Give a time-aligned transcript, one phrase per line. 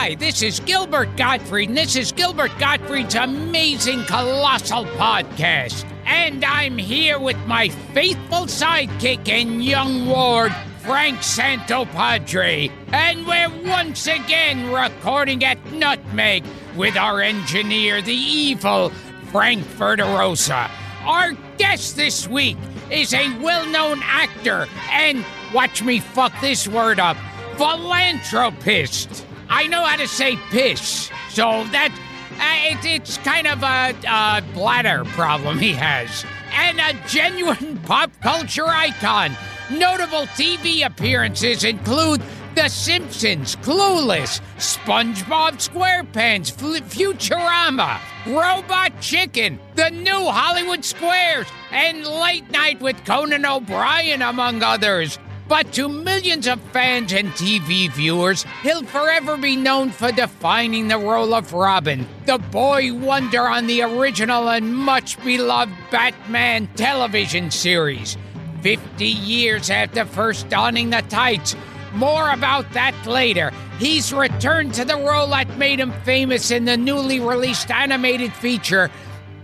[0.00, 5.84] Hi, this is Gilbert Gottfried, and this is Gilbert Gottfried's amazing colossal podcast.
[6.06, 12.70] And I'm here with my faithful sidekick and young ward, Frank Santopadre.
[12.92, 16.44] And we're once again recording at Nutmeg
[16.76, 18.90] with our engineer, the evil
[19.32, 20.70] Frank Verderosa.
[21.02, 22.56] Our guest this week
[22.88, 27.16] is a well known actor and, watch me fuck this word up,
[27.56, 29.24] philanthropist.
[29.48, 31.90] I know how to say piss, so that
[32.38, 36.24] uh, it, it's kind of a, a bladder problem he has.
[36.52, 39.36] And a genuine pop culture icon.
[39.70, 42.22] Notable TV appearances include
[42.54, 52.50] The Simpsons, Clueless, SpongeBob SquarePants, F- Futurama, Robot Chicken, The New Hollywood Squares, and Late
[52.50, 55.18] Night with Conan O'Brien, among others.
[55.48, 60.98] But to millions of fans and TV viewers, he'll forever be known for defining the
[60.98, 68.18] role of Robin, the boy wonder on the original and much beloved Batman television series.
[68.60, 71.56] 50 years after first donning the tights.
[71.94, 73.50] More about that later.
[73.78, 78.90] He's returned to the role that made him famous in the newly released animated feature,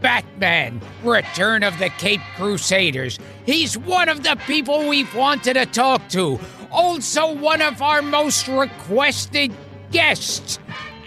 [0.04, 3.18] Batman Return of the Caped Crusaders.
[3.46, 6.38] He's one of the people we've wanted to talk to.
[6.70, 9.50] Also, one of our most requested
[9.90, 10.58] guests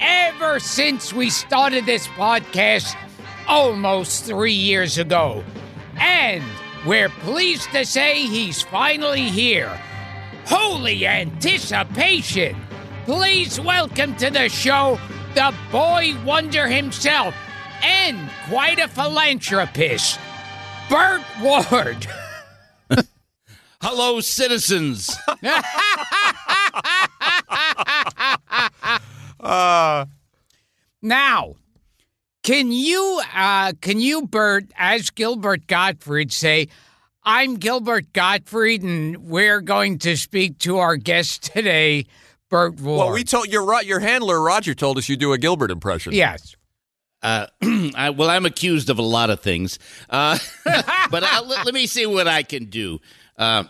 [0.01, 2.95] ever since we started this podcast
[3.47, 5.43] almost three years ago.
[5.99, 6.43] And
[6.83, 9.79] we're pleased to say he's finally here.
[10.47, 12.57] Holy anticipation!
[13.05, 14.99] Please welcome to the show
[15.35, 17.35] the boy wonder himself
[17.83, 20.19] and quite a philanthropist,
[20.89, 22.07] Burt Ward.
[23.81, 25.15] Hello, citizens.
[31.01, 31.55] Now,
[32.43, 36.67] can you, uh, can you, Burt, as Gilbert Gottfried, say,
[37.23, 42.07] I'm Gilbert Gottfried, and we're going to speak to our guest today,
[42.49, 42.99] Burt Ward.
[42.99, 46.11] Well, we told your your handler Roger told us you do a Gilbert impression.
[46.11, 46.56] yes.
[47.21, 47.47] Uh,
[47.95, 49.79] I, well, I'm accused of a lot of things,
[50.09, 50.37] uh,
[51.11, 52.99] but I, let, let me see what I can do.
[53.37, 53.65] Uh,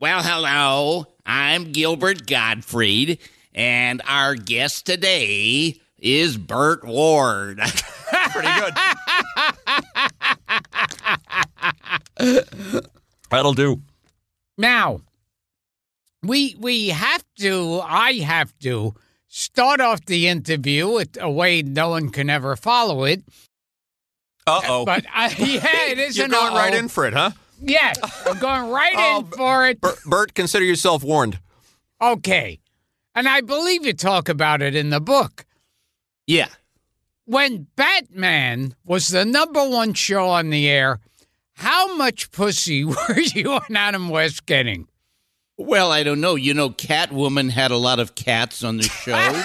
[0.00, 1.06] well, hello.
[1.24, 3.18] I'm Gilbert Gottfried,
[3.54, 7.58] and our guest today is Burt Ward.
[8.32, 8.48] pretty
[12.18, 12.84] good.
[13.30, 13.80] That'll do.
[14.58, 15.00] Now,
[16.22, 17.80] we we have to.
[17.84, 18.94] I have to
[19.34, 23.22] start off the interview with a way no one can ever follow it.
[24.46, 24.84] Uh oh.
[24.86, 25.30] But yeah,
[25.90, 26.78] it is You're an going right uh-oh.
[26.78, 27.30] in for it, huh?
[27.60, 29.80] Yes, I'm going right Oh, in for it.
[29.80, 31.38] Burt, Burt, consider yourself warned.
[32.00, 32.58] Okay,
[33.14, 35.44] and I believe you talk about it in the book.
[36.26, 36.48] yeah.
[37.24, 40.98] When Batman was the number one show on the air,
[41.54, 44.88] how much pussy were you and Adam West getting?
[45.58, 46.34] Well, I don't know.
[46.34, 49.42] You know, Catwoman had a lot of cats on the show.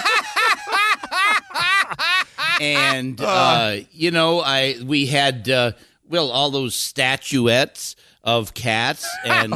[2.60, 5.72] and uh, you know, I we had uh,
[6.08, 7.94] well all those statuettes
[8.24, 9.54] of cats, and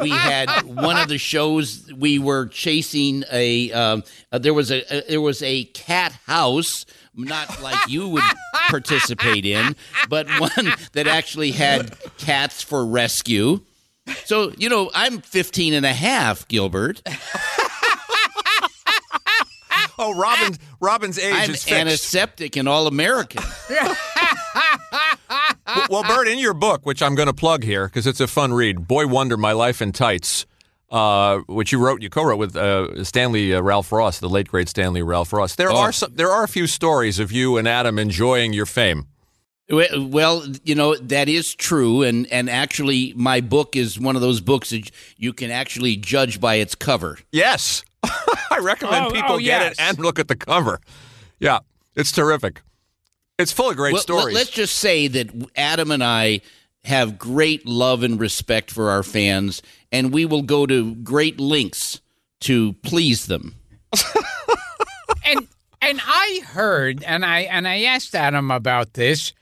[0.00, 3.72] we had one of the shows we were chasing a.
[3.72, 6.86] Um, uh, there was a, a there was a cat house.
[7.16, 8.24] Not like you would
[8.70, 9.76] participate in,
[10.08, 13.60] but one that actually had cats for rescue.
[14.24, 17.02] So, you know, I'm 15 and a half, Gilbert.
[19.96, 21.70] Oh, Robin, Robin's age I'm is fixed.
[21.72, 23.44] antiseptic and all American.
[25.88, 28.52] well, Burt, in your book, which I'm going to plug here because it's a fun
[28.52, 30.46] read, Boy Wonder, My Life in Tights,
[30.90, 34.68] uh, which you wrote, you co-wrote with uh, Stanley uh, Ralph Ross, the late great
[34.68, 35.54] Stanley Ralph Ross.
[35.54, 35.76] There Oh.
[35.76, 39.06] are some, there are a few stories of you and Adam enjoying your fame.
[39.70, 44.20] Well, well, you know that is true, and and actually, my book is one of
[44.20, 47.18] those books that you can actually judge by its cover.
[47.32, 49.72] Yes, I recommend Oh, oh people oh, get yes.
[49.72, 50.80] it and look at the cover.
[51.38, 51.60] Yeah,
[51.94, 52.60] it's terrific.
[53.38, 54.34] It's full of great Well, stories.
[54.34, 56.42] Let, us just say that Adam and I
[56.84, 62.02] have great love and respect for our fans, and we will go to great lengths
[62.40, 63.54] to please them.
[65.24, 65.48] and
[65.80, 69.32] and I heard, and I and I asked Adam about this,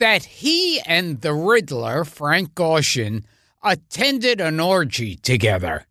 [0.00, 3.24] that he and the Riddler, Frank Gorshin,
[3.62, 5.86] attended an orgy together,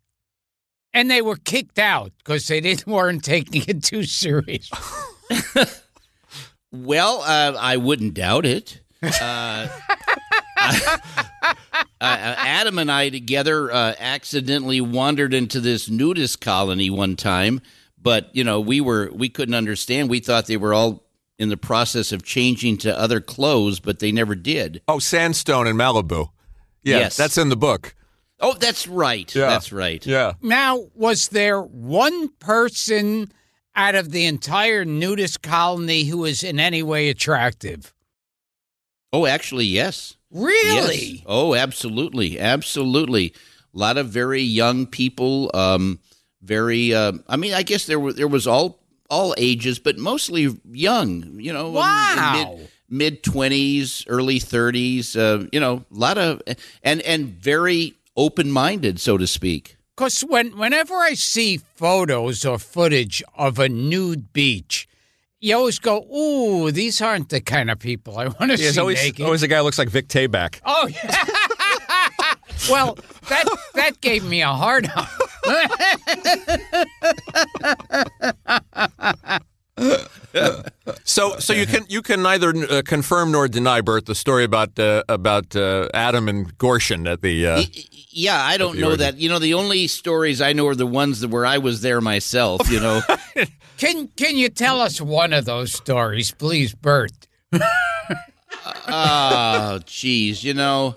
[0.92, 4.70] and they were kicked out because they didn't weren't taking it too serious.
[6.70, 8.80] Well, uh, I wouldn't doubt it.
[9.02, 9.08] Uh,
[10.58, 10.98] uh,
[12.00, 17.62] Adam and I together uh, accidentally wandered into this nudist colony one time,
[18.00, 20.10] but you know we were we couldn't understand.
[20.10, 21.04] We thought they were all
[21.38, 24.82] in the process of changing to other clothes, but they never did.
[24.88, 26.30] oh, Sandstone in Malibu.
[26.82, 27.16] Yeah, Yes.
[27.16, 27.94] that's in the book.
[28.40, 29.32] Oh, that's right.
[29.34, 29.46] Yeah.
[29.46, 30.04] That's right.
[30.06, 30.34] Yeah.
[30.42, 33.32] Now, was there one person
[33.74, 37.92] out of the entire nudist colony who was in any way attractive?
[39.12, 40.16] Oh, actually, yes.
[40.30, 40.96] Really?
[41.06, 41.22] Yes.
[41.26, 43.32] Oh, absolutely, absolutely.
[43.74, 45.50] A lot of very young people.
[45.54, 45.98] Um,
[46.42, 46.94] very.
[46.94, 48.78] Uh, I mean, I guess there were there was all
[49.10, 51.38] all ages, but mostly young.
[51.40, 52.58] You know, Wow.
[52.88, 55.16] mid twenties, early thirties.
[55.16, 56.42] Uh, you know, a lot of
[56.82, 59.76] and and very open minded, so to speak.
[59.96, 64.86] Because when, whenever I see photos or footage of a nude beach,
[65.40, 68.80] you always go, "Ooh, these aren't the kind of people I want to There's see
[68.80, 70.60] always, naked." always a guy who looks like Vic Tayback.
[70.64, 71.24] oh, yeah.
[72.70, 72.96] well,
[73.28, 73.44] that
[73.74, 75.06] that gave me a hard on.
[81.04, 84.78] So, so you can you can neither uh, confirm nor deny, Burt, the story about
[84.78, 87.46] uh, about uh, Adam and Gorshin at the.
[87.46, 87.62] Uh,
[88.10, 88.98] Yeah, I don't know orgy.
[89.04, 89.16] that.
[89.18, 92.00] You know, the only stories I know are the ones that where I was there
[92.00, 92.68] myself.
[92.70, 93.00] You know.
[93.78, 97.12] Can Can you tell us one of those stories, please, Burt?
[98.90, 100.94] Oh, geez, you know,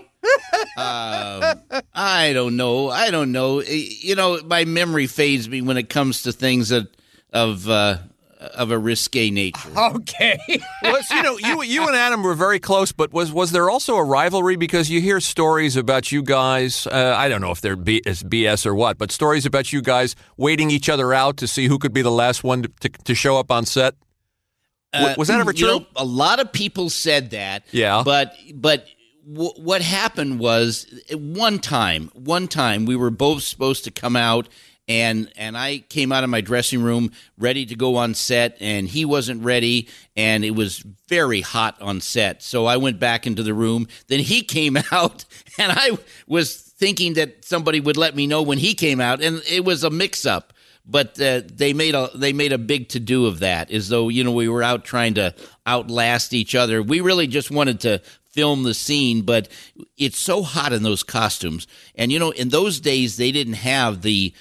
[0.78, 1.56] uh,
[1.94, 2.90] I don't know.
[2.90, 3.62] I don't know.
[3.62, 6.88] You know, my memory fades me when it comes to things that
[7.34, 7.98] of uh,
[8.40, 9.70] of a risque nature.
[9.78, 10.40] Okay.
[10.84, 13.96] was, you know, you you and Adam were very close, but was was there also
[13.96, 16.88] a rivalry because you hear stories about you guys?
[16.88, 19.82] Uh, I don't know if they're B, it's BS or what, but stories about you
[19.82, 22.90] guys waiting each other out to see who could be the last one to, to,
[22.90, 23.96] to show up on set.
[24.94, 25.80] W- was that ever Uh, You true?
[25.80, 27.64] know, a lot of people said that.
[27.72, 28.02] Yeah.
[28.04, 28.86] But but
[29.26, 34.48] what happened was one time, one time we were both supposed to come out.
[34.88, 38.88] And and I came out of my dressing room ready to go on set, and
[38.88, 39.88] he wasn't ready,
[40.18, 42.44] and it was very hot on set.
[42.44, 43.88] So I went back into the room.
[44.08, 45.24] Then he came out,
[45.58, 45.98] and I
[46.28, 49.84] was thinking that somebody would let me know when he came out, and it was
[49.84, 50.52] a mix-up
[50.86, 54.10] but uh, they made a they made a big to do of that, as though
[54.10, 55.34] you know we were out trying to
[55.66, 56.82] outlast each other.
[56.82, 59.48] We really just wanted to film the scene, but
[59.98, 64.02] it's so hot in those costumes, and you know in those days they didn't have
[64.02, 64.34] the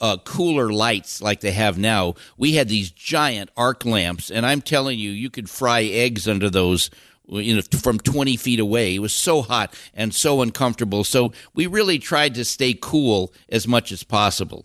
[0.00, 2.14] uh, cooler lights like they have now.
[2.36, 6.50] We had these giant arc lamps, and I'm telling you, you could fry eggs under
[6.50, 6.90] those.
[7.28, 8.94] You know, from 20 feet away.
[8.94, 11.02] It was so hot and so uncomfortable.
[11.02, 14.64] So we really tried to stay cool as much as possible.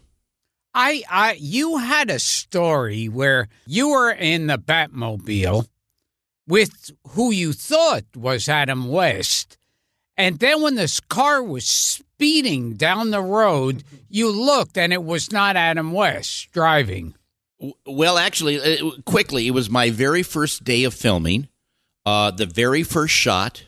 [0.76, 5.68] I, I, you had a story where you were in the Batmobile
[6.48, 9.58] with who you thought was Adam West,
[10.18, 15.32] and then when this car was speeding down the road, you looked and it was
[15.32, 17.16] not Adam West driving.
[17.86, 21.48] Well, actually, uh, quickly, it was my very first day of filming,
[22.06, 23.64] uh, the very first shot,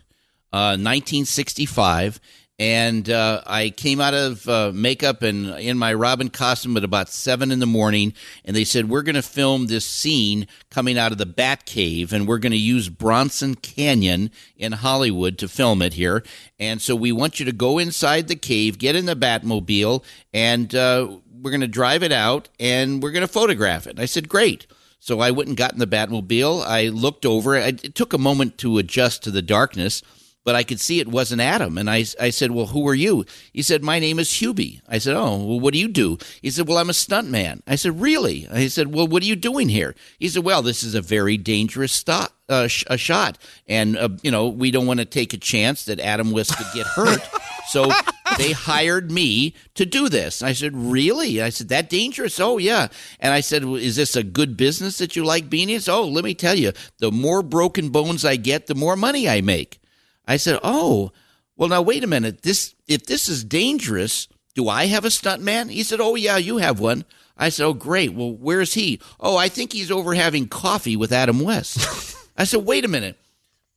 [0.52, 2.20] uh, 1965.
[2.64, 7.10] And uh, I came out of uh, makeup and in my Robin costume at about
[7.10, 8.14] seven in the morning,
[8.46, 12.14] and they said we're going to film this scene coming out of the Bat Cave,
[12.14, 16.24] and we're going to use Bronson Canyon in Hollywood to film it here.
[16.58, 20.02] And so we want you to go inside the cave, get in the Batmobile,
[20.34, 23.90] and uh, we're going to drive it out, and we're going to photograph it.
[23.90, 24.68] And I said, great.
[25.00, 26.66] So I went and got in the Batmobile.
[26.66, 27.58] I looked over.
[27.58, 30.02] It took a moment to adjust to the darkness,
[30.44, 31.78] but I could see it wasn't Adam.
[31.78, 33.26] And I, I said, Well, who are you?
[33.52, 34.82] He said, My name is Hubie.
[34.88, 36.18] I said, Oh, well, what do you do?
[36.42, 37.62] He said, Well, I'm a stuntman.
[37.68, 38.48] I said, Really?
[38.52, 39.96] I said, Well, what are you doing here?
[40.20, 43.38] He said, Well, this is a very dangerous stop, uh, sh- a shot.
[43.68, 46.68] And, uh, you know, we don't want to take a chance that Adam West could
[46.74, 47.22] get hurt.
[47.70, 47.92] So
[48.38, 50.42] they hired me to do this.
[50.42, 51.42] I said, Really?
[51.42, 52.40] I said, That dangerous?
[52.40, 52.90] Oh, yeah.
[53.22, 55.80] And I said, well, Is this a good business that you like being in?
[55.88, 59.40] Oh, let me tell you, the more broken bones I get, the more money I
[59.42, 59.80] make.
[60.28, 61.12] I said, Oh,
[61.56, 62.42] well, now wait a minute.
[62.42, 65.70] This if this is dangerous, do I have a stuntman?
[65.70, 67.06] He said, Oh, yeah, you have one.
[67.38, 68.14] I said, Oh, great.
[68.14, 69.00] Well, where's he?
[69.20, 72.18] Oh, I think he's over having coffee with Adam West.
[72.38, 73.18] I said, Wait a minute.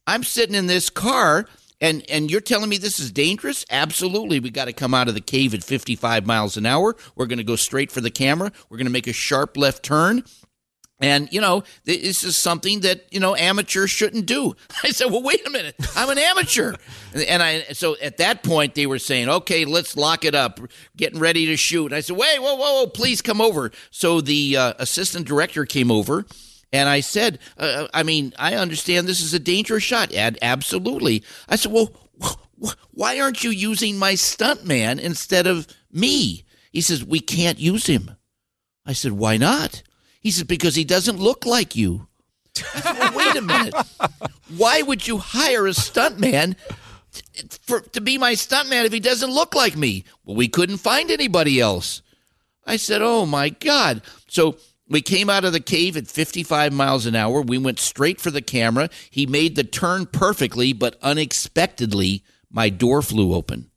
[0.06, 1.46] I'm sitting in this car
[1.80, 3.66] and and you're telling me this is dangerous?
[3.70, 4.40] Absolutely.
[4.40, 6.96] We got to come out of the cave at 55 miles an hour.
[7.14, 8.52] We're going to go straight for the camera.
[8.68, 10.24] We're going to make a sharp left turn.
[10.98, 14.56] And, you know, this is something that, you know, amateurs shouldn't do.
[14.84, 15.76] I said, well, wait a minute.
[15.94, 16.74] I'm an amateur.
[17.14, 20.58] and I, so at that point, they were saying, okay, let's lock it up,
[20.96, 21.86] getting ready to shoot.
[21.86, 23.72] And I said, wait, whoa, whoa, whoa, please come over.
[23.90, 26.24] So the uh, assistant director came over
[26.72, 30.14] and I said, uh, I mean, I understand this is a dangerous shot.
[30.14, 31.24] Ad, absolutely.
[31.48, 31.90] I said, well,
[32.22, 36.44] wh- why aren't you using my stuntman instead of me?
[36.72, 38.12] He says, we can't use him.
[38.84, 39.82] I said, why not?
[40.26, 42.08] He says, because he doesn't look like you.
[42.52, 43.72] Said, well, wait a minute.
[44.56, 46.56] Why would you hire a stuntman
[47.62, 50.02] for, to be my stuntman if he doesn't look like me?
[50.24, 52.02] Well, we couldn't find anybody else.
[52.64, 54.02] I said, oh my God.
[54.26, 54.56] So
[54.88, 57.40] we came out of the cave at 55 miles an hour.
[57.40, 58.90] We went straight for the camera.
[59.08, 63.70] He made the turn perfectly, but unexpectedly, my door flew open.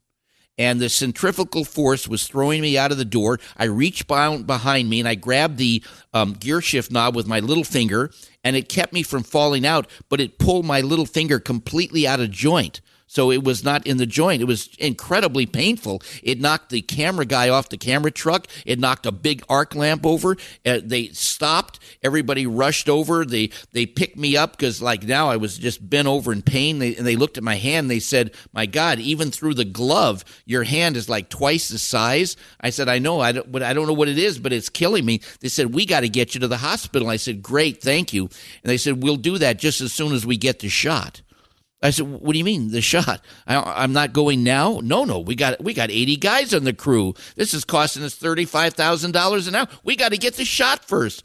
[0.60, 3.40] And the centrifugal force was throwing me out of the door.
[3.56, 7.64] I reached behind me and I grabbed the um, gear shift knob with my little
[7.64, 8.10] finger,
[8.44, 12.20] and it kept me from falling out, but it pulled my little finger completely out
[12.20, 14.40] of joint so it was not in the joint.
[14.40, 16.00] It was incredibly painful.
[16.22, 18.46] It knocked the camera guy off the camera truck.
[18.64, 20.36] It knocked a big arc lamp over.
[20.64, 21.80] Uh, they stopped.
[22.04, 23.24] Everybody rushed over.
[23.24, 26.78] They they picked me up because like now I was just bent over in pain.
[26.78, 27.90] They, and they looked at my hand.
[27.90, 32.36] They said, "My God, even through the glove, your hand is like twice the size."
[32.60, 33.18] I said, "I know.
[33.18, 35.74] I don't, but I don't know what it is, but it's killing me." They said,
[35.74, 38.26] "We got to get you to the hospital." I said, "Great, thank you."
[38.62, 41.22] And they said, "We'll do that just as soon as we get the shot."
[41.82, 43.24] I said, "What do you mean the shot?
[43.46, 44.80] I, am not going now.
[44.82, 47.14] No, no, we got we got 80 guys on the crew.
[47.36, 49.68] This is costing us thirty five thousand dollars an hour.
[49.82, 51.24] We got to get the shot first.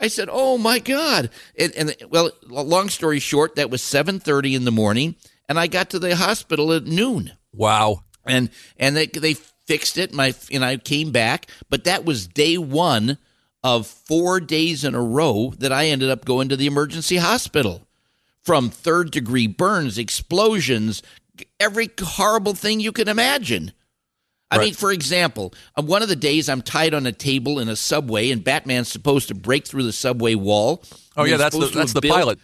[0.00, 4.64] I said, "Oh my God!" And, and well, long story short, that was 7:30 in
[4.64, 5.16] the morning,
[5.48, 7.32] and I got to the hospital at noon.
[7.52, 8.04] Wow!
[8.24, 10.12] And and they they fixed it.
[10.12, 13.18] My and I came back, but that was day one
[13.64, 17.85] of four days in a row that I ended up going to the emergency hospital
[18.46, 21.02] from third degree burns, explosions,
[21.58, 23.72] every horrible thing you can imagine.
[24.52, 24.66] I right.
[24.66, 27.74] mean, for example, on one of the days I'm tied on a table in a
[27.74, 30.84] subway, and Batman's supposed to break through the subway wall.
[31.16, 32.38] Oh yeah, that's the that's the built, pilot.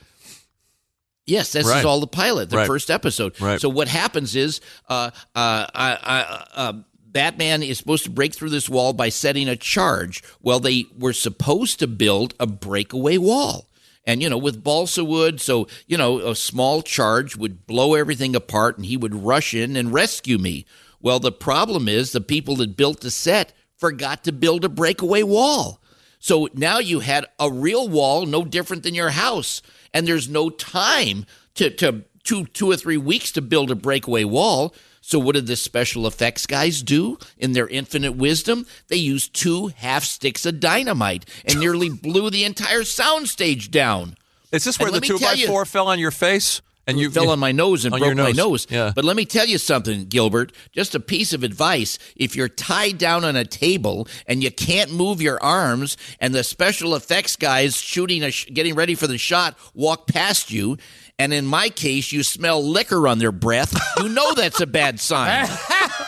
[1.25, 1.78] Yes, this right.
[1.78, 2.66] is all the pilot, the right.
[2.66, 3.40] first episode.
[3.40, 3.61] Right.
[3.61, 6.73] So what happens is, uh, uh, uh, uh,
[7.06, 10.25] Batman is supposed to break through this wall by setting a charge.
[10.40, 13.68] Well, they were supposed to build a breakaway wall
[14.04, 18.35] and you know with balsa wood so you know a small charge would blow everything
[18.35, 20.64] apart and he would rush in and rescue me.
[21.00, 25.23] Well the problem is the people that built the set forgot to build a breakaway
[25.23, 25.80] wall.
[26.18, 30.50] So now you had a real wall no different than your house and there's no
[30.50, 35.35] time to to two two or three weeks to build a breakaway wall so, what
[35.35, 38.66] did the special effects guys do in their infinite wisdom?
[38.87, 44.16] They used two half sticks of dynamite and nearly blew the entire soundstage down.
[44.52, 46.62] Is this where and the two by four fell on your face?
[46.87, 48.26] And you fell on my nose and broke nose.
[48.26, 48.66] my nose.
[48.68, 48.92] Yeah.
[48.94, 50.52] But let me tell you something, Gilbert.
[50.73, 51.97] Just a piece of advice.
[52.16, 56.42] If you're tied down on a table and you can't move your arms, and the
[56.42, 60.76] special effects guys shooting, a sh- getting ready for the shot, walk past you,
[61.19, 65.00] and in my case, you smell liquor on their breath, you know that's a bad
[65.00, 65.49] sign.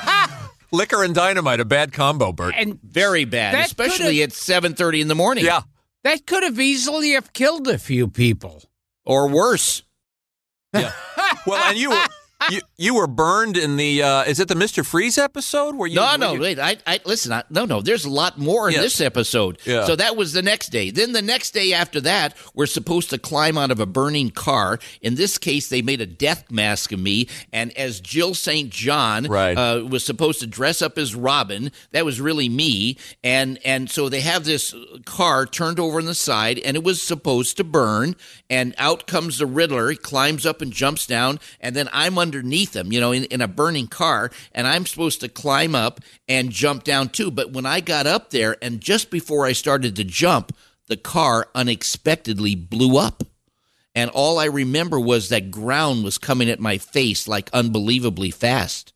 [0.72, 2.54] liquor and dynamite, a bad combo, Burt.
[2.56, 5.44] And very bad, especially at 7.30 in the morning.
[5.44, 5.62] Yeah.
[6.02, 8.62] That could have easily have killed a few people.
[9.06, 9.82] Or worse.
[10.72, 10.92] Yeah.
[11.46, 11.96] well, and you
[12.50, 15.96] you you were burned in the uh, is it the Mister Freeze episode where you?
[15.96, 16.40] No, no, you...
[16.40, 16.58] wait.
[16.58, 17.32] I, I listen.
[17.32, 17.80] I, no, no.
[17.80, 18.82] There's a lot more in yes.
[18.82, 19.58] this episode.
[19.64, 19.84] Yeah.
[19.84, 20.90] So that was the next day.
[20.90, 24.78] Then the next day after that, we're supposed to climb out of a burning car.
[25.00, 28.70] In this case, they made a death mask of me, and as Jill St.
[28.70, 29.56] John right.
[29.56, 32.96] uh, was supposed to dress up as Robin, that was really me.
[33.22, 34.74] And and so they have this
[35.04, 38.16] car turned over on the side, and it was supposed to burn.
[38.50, 39.90] And out comes the Riddler.
[39.90, 43.24] He climbs up and jumps down, and then I'm under underneath them, you know, in,
[43.24, 47.30] in a burning car, and I'm supposed to climb up and jump down too.
[47.30, 50.54] But when I got up there, and just before I started to jump,
[50.88, 53.22] the car unexpectedly blew up.
[53.94, 58.92] And all I remember was that ground was coming at my face like unbelievably fast.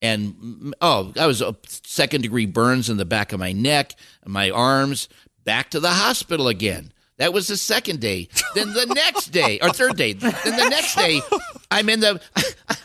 [0.00, 4.50] and oh, I was a second degree burns in the back of my neck, my
[4.50, 5.08] arms.
[5.44, 6.92] Back to the hospital again.
[7.18, 8.28] That was the second day.
[8.54, 10.12] Then the next day, or third day.
[10.12, 11.20] Then the next day,
[11.70, 12.20] I'm in the.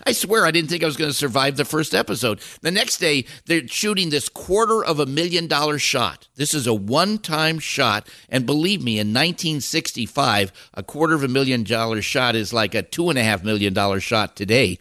[0.06, 2.42] I swear I didn't think I was going to survive the first episode.
[2.62, 6.28] The next day, they're shooting this quarter of a million dollar shot.
[6.36, 8.08] This is a one time shot.
[8.30, 12.82] And believe me, in 1965, a quarter of a million dollar shot is like a
[12.82, 14.80] two and a half million dollar shot today.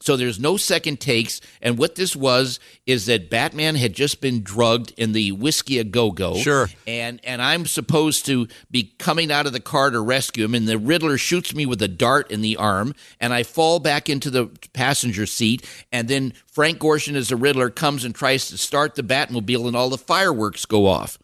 [0.00, 1.40] So there's no second takes.
[1.60, 5.84] And what this was is that Batman had just been drugged in the whiskey a
[5.84, 6.36] go go.
[6.36, 6.68] Sure.
[6.86, 10.68] And and I'm supposed to be coming out of the car to rescue him, and
[10.68, 14.30] the Riddler shoots me with a dart in the arm, and I fall back into
[14.30, 18.94] the passenger seat, and then Frank Gorshin as the Riddler comes and tries to start
[18.94, 21.18] the Batmobile, and all the fireworks go off.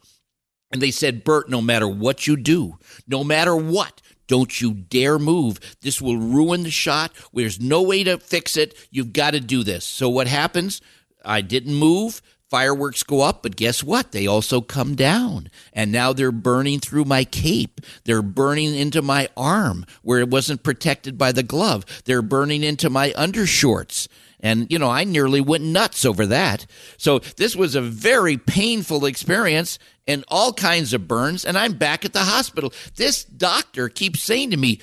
[0.72, 5.18] And they said, Burt, no matter what you do, no matter what, don't you dare
[5.18, 5.58] move.
[5.80, 7.12] This will ruin the shot.
[7.32, 8.74] There's no way to fix it.
[8.90, 9.84] You've got to do this.
[9.84, 10.80] So what happens?
[11.24, 12.22] I didn't move.
[12.50, 14.12] Fireworks go up, but guess what?
[14.12, 15.48] They also come down.
[15.72, 17.80] And now they're burning through my cape.
[18.04, 21.84] They're burning into my arm where it wasn't protected by the glove.
[22.04, 24.06] They're burning into my undershorts.
[24.44, 26.66] And, you know, I nearly went nuts over that.
[26.98, 31.46] So this was a very painful experience and all kinds of burns.
[31.46, 32.70] And I'm back at the hospital.
[32.94, 34.82] This doctor keeps saying to me,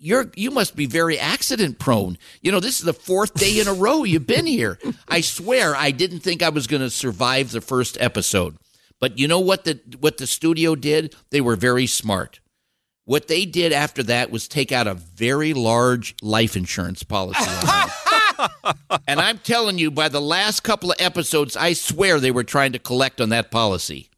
[0.00, 2.18] you're you must be very accident prone.
[2.42, 4.78] You know, this is the fourth day in a row you've been here.
[5.08, 8.56] I swear I didn't think I was going to survive the first episode.
[8.98, 11.14] But you know what the what the studio did?
[11.30, 12.40] They were very smart.
[13.04, 17.44] What they did after that was take out a very large life insurance policy.
[19.06, 22.72] and I'm telling you, by the last couple of episodes, I swear they were trying
[22.72, 24.08] to collect on that policy.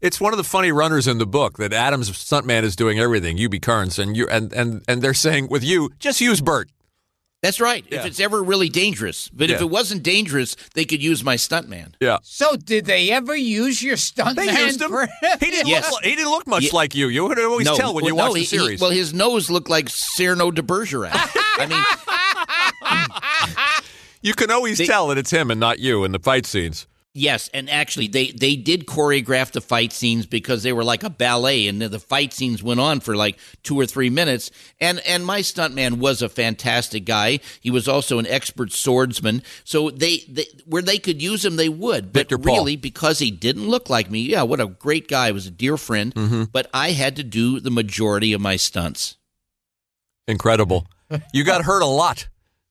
[0.00, 3.38] It's one of the funny runners in the book that Adam's stuntman is doing everything.
[3.38, 6.68] Hubie Kerns, and you and and and they're saying with you, just use Burt.
[7.42, 7.84] That's right.
[7.90, 8.00] Yeah.
[8.00, 11.92] If it's ever really dangerous, but if it wasn't dangerous, they could use my stuntman.
[12.00, 12.16] Yeah.
[12.22, 14.36] So, did they ever use your stuntman?
[14.36, 14.88] They used him.
[14.90, 15.06] for-
[15.40, 15.90] He didn't Yes.
[15.90, 16.02] look.
[16.02, 16.70] He didn't look much Yeah.
[16.72, 17.08] like you.
[17.08, 18.80] You would always no, tell when you watch no, the he- he- series.
[18.80, 21.12] well, his nose looked like Cyrano de Bergerac.
[21.58, 21.84] I mean,
[24.24, 26.88] you can always They- tell that it's him and not you in the fight scenes.
[27.16, 31.10] Yes, and actually, they they did choreograph the fight scenes because they were like a
[31.10, 34.50] ballet, and the, the fight scenes went on for like two or three minutes.
[34.80, 37.38] And and my stuntman was a fantastic guy.
[37.60, 39.44] He was also an expert swordsman.
[39.62, 42.06] So they, they where they could use him, they would.
[42.12, 42.56] But Victor Paul.
[42.56, 45.26] really, because he didn't look like me, yeah, what a great guy.
[45.26, 46.12] He was a dear friend.
[46.16, 46.44] Mm-hmm.
[46.50, 49.18] But I had to do the majority of my stunts.
[50.26, 50.88] Incredible.
[51.32, 52.26] You got hurt a lot.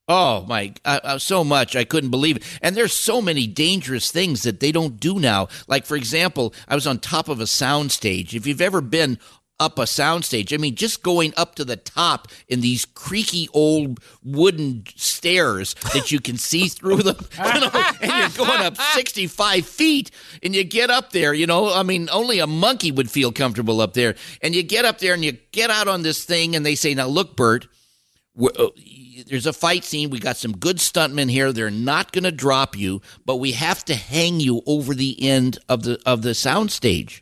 [0.08, 2.60] Oh my, uh, uh, so much I couldn't believe it.
[2.62, 5.48] And there's so many dangerous things that they don't do now.
[5.68, 8.34] Like for example, I was on top of a soundstage.
[8.34, 9.18] If you've ever been
[9.62, 14.02] up a soundstage, I mean, just going up to the top in these creaky old
[14.22, 17.70] wooden stairs that you can see through them, you know,
[18.02, 20.12] and you're going up 65 feet,
[20.42, 21.34] and you get up there.
[21.34, 24.16] You know, I mean, only a monkey would feel comfortable up there.
[24.42, 26.94] And you get up there and you get out on this thing, and they say,
[26.94, 27.68] "Now look, Burt."
[28.40, 28.68] Uh,
[29.28, 30.10] there's a fight scene.
[30.10, 31.52] We got some good stuntmen here.
[31.52, 35.60] They're not going to drop you, but we have to hang you over the end
[35.70, 37.22] of the of the soundstage.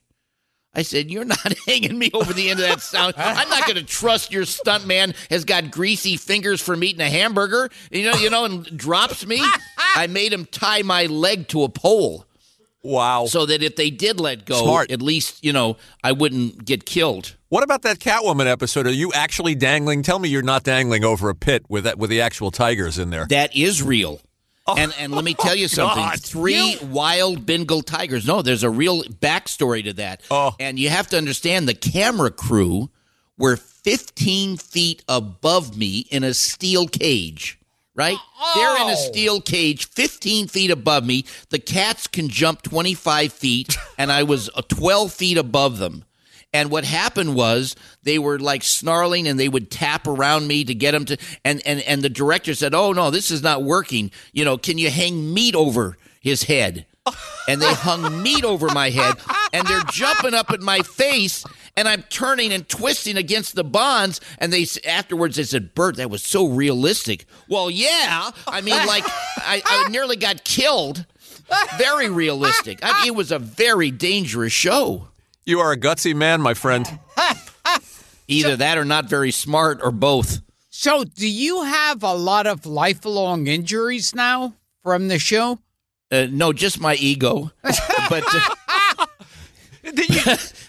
[0.74, 3.16] I said, "You're not hanging me over the end of that sound.
[3.18, 7.70] I'm not going to trust your stuntman has got greasy fingers from eating a hamburger,
[7.92, 9.42] you know, you know, and drops me."
[9.96, 12.26] I made him tie my leg to a pole
[12.84, 13.26] Wow.
[13.28, 14.92] so that if they did let go, Smart.
[14.92, 17.36] at least you know I wouldn't get killed.
[17.50, 18.88] What about that Catwoman episode?
[18.88, 20.04] Are you actually dangling?
[20.04, 23.10] Tell me you're not dangling over a pit with that with the actual tigers in
[23.10, 23.26] there.
[23.28, 24.22] That is real.
[24.68, 25.98] Oh, and and let me tell you something.
[26.04, 26.22] God.
[26.22, 28.26] Three wild Bengal tigers.
[28.26, 30.22] No, there's a real backstory to that.
[30.32, 30.56] Oh.
[30.60, 32.90] And you have to understand the camera crew
[33.38, 37.58] were 15 feet above me in a steel cage.
[37.94, 38.18] Right?
[38.56, 41.26] They're in a steel cage 15 feet above me.
[41.50, 46.06] The cats can jump 25 feet, and I was uh, 12 feet above them.
[46.54, 50.74] And what happened was they were like snarling and they would tap around me to
[50.74, 54.12] get them to and and and the director said, "Oh no, this is not working.
[54.34, 56.86] You know, can you hang meat over his head?"
[57.48, 59.16] And they hung meat over my head
[59.52, 61.44] and they're jumping up at my face
[61.76, 66.10] and I'm turning and twisting against the bonds and they afterwards they said, "Burt, that
[66.10, 68.30] was so realistic." Well, yeah.
[68.48, 69.04] I mean, like
[69.38, 71.06] I, I nearly got killed.
[71.78, 72.80] Very realistic.
[72.84, 75.08] I mean, it was a very dangerous show.
[75.46, 76.88] You are a gutsy man, my friend.
[78.28, 80.42] Either that or not very smart or both.
[80.70, 85.60] So, do you have a lot of lifelong injuries now from the show?
[86.12, 87.52] Uh, no, just my ego.
[87.64, 89.06] but uh,
[89.84, 90.22] Didn't, you,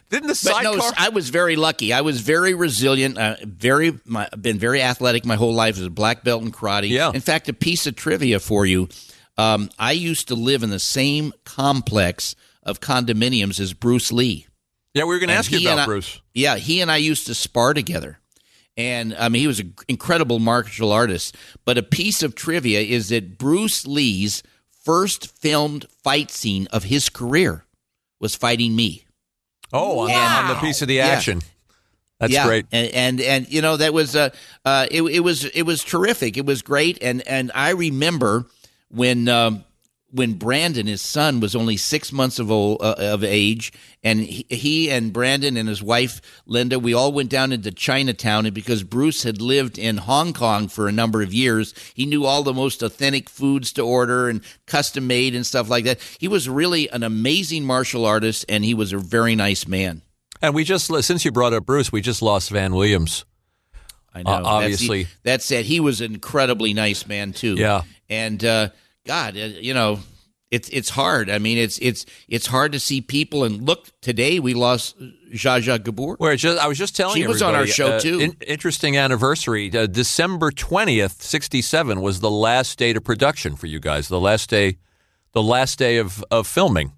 [0.09, 0.77] didn't the but sidecar?
[0.77, 1.93] no, I was very lucky.
[1.93, 3.19] I was very resilient.
[3.19, 5.77] Uh, very, my, been very athletic my whole life.
[5.77, 6.89] As a black belt in karate.
[6.89, 7.11] Yeah.
[7.13, 8.89] In fact, a piece of trivia for you.
[9.37, 14.47] Um, I used to live in the same complex of condominiums as Bruce Lee.
[14.95, 16.21] Yeah, we were going to ask you about I- Bruce.
[16.35, 18.19] Yeah, he and I used to spar together.
[18.77, 21.37] And I mean, he was an incredible martial artist.
[21.67, 24.43] But a piece of trivia is that Bruce Lee's
[24.83, 27.65] first filmed fight scene of his career
[28.21, 29.05] was fighting me.
[29.73, 31.07] Oh, on, the, on the piece of the Yeah.
[31.09, 31.43] action.
[32.21, 32.47] That's yeah.
[32.47, 32.67] great.
[32.71, 34.31] And, and and you know that was uh,
[34.65, 36.37] uh it, it was it was terrific.
[36.37, 36.99] It was great.
[37.03, 38.47] And and I remember
[38.91, 39.65] when um,
[40.13, 43.73] when Brandon, his son, was only six months of old, uh, of age,
[44.03, 48.45] and he, he and Brandon and his wife Linda, we all went down into Chinatown,
[48.47, 52.25] and because Bruce had lived in Hong Kong for a number of years, he knew
[52.25, 55.99] all the most authentic foods to order and custom made and stuff like that.
[56.19, 60.03] He was really an amazing martial artist, and he was a very nice man.
[60.43, 63.25] And we just, since you brought up Bruce, we just lost Van Williams.
[64.15, 64.31] I know.
[64.31, 65.05] Uh, That's- obviously.
[65.05, 67.55] he- that said, he was an incredibly nice man too.
[67.55, 67.83] Yeah.
[68.11, 68.69] and uh,
[69.05, 70.01] God, uh, you know,
[70.51, 71.31] it's it's hard.
[71.31, 73.45] I mean, it's it's it's hard to see people.
[73.45, 74.99] And look, today we lost
[75.33, 76.17] Zsa Zsa Gabor.
[76.17, 78.21] Where just, I was just telling you, She was on our show, uh, too.
[78.21, 79.71] in- interesting anniversary.
[79.75, 84.09] Uh, December twentieth, sixty seven was the last day of production for you guys.
[84.09, 84.77] The last day,
[85.33, 86.93] the last day of, of filming.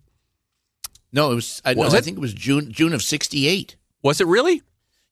[1.12, 1.62] No, it was.
[1.64, 3.76] I, Was no, I think it was June June of '68.
[4.02, 4.62] Was it really?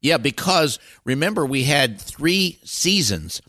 [0.01, 3.41] Yeah, because remember we had three seasons.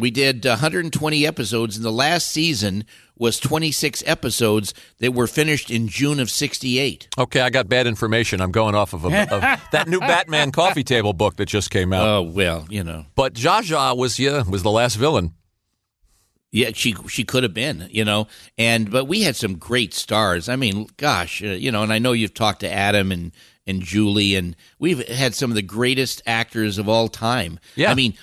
[0.00, 2.84] We did 120 episodes, and the last season
[3.16, 7.08] was 26 episodes that were finished in June of '68.
[7.18, 8.40] Okay, I got bad information.
[8.40, 9.40] I'm going off of, a, of
[9.72, 12.06] that new Batman coffee table book that just came out.
[12.06, 13.04] Oh well, you know.
[13.14, 15.34] but Zsa Zsa was yeah was the last villain.
[16.52, 18.26] Yeah, she she could have been, you know,
[18.58, 20.48] and but we had some great stars.
[20.48, 23.32] I mean, gosh, uh, you know, and I know you've talked to Adam and
[23.66, 27.60] and Julie, and we've had some of the greatest actors of all time.
[27.76, 27.92] Yeah.
[27.92, 28.14] I mean,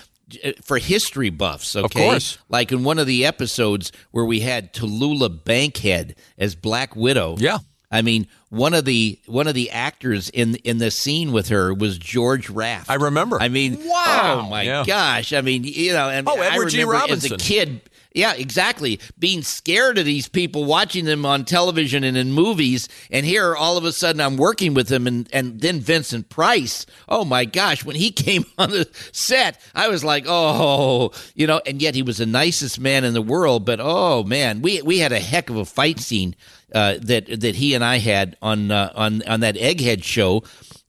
[0.44, 2.36] Uh, for history buffs, okay, course.
[2.50, 7.36] like in one of the episodes where we had Tallulah Bankhead as Black Widow.
[7.38, 7.58] Yeah.
[7.90, 11.72] I mean, one of the one of the actors in in the scene with her
[11.72, 12.90] was George Raft.
[12.90, 13.40] I remember.
[13.40, 14.42] I mean, Wow.
[14.44, 14.84] Oh my Yeah.
[14.86, 15.32] gosh!
[15.32, 16.80] I mean, you know, and Oh, I Edward G.
[16.84, 17.32] remember Robinson.
[17.34, 17.80] as a kid.
[18.18, 18.98] Yeah, exactly.
[19.16, 23.76] Being scared of these people, watching them on television and in movies, and here all
[23.76, 26.84] of a sudden I'm working with them, and and then Vincent Price.
[27.08, 31.60] Oh my gosh, when he came on the set, I was like, oh, you know,
[31.64, 33.64] and yet he was the nicest man in the world.
[33.64, 36.34] But oh man, we we had a heck of a fight scene
[36.74, 40.42] uh, that that he and I had on uh, on on that Egghead show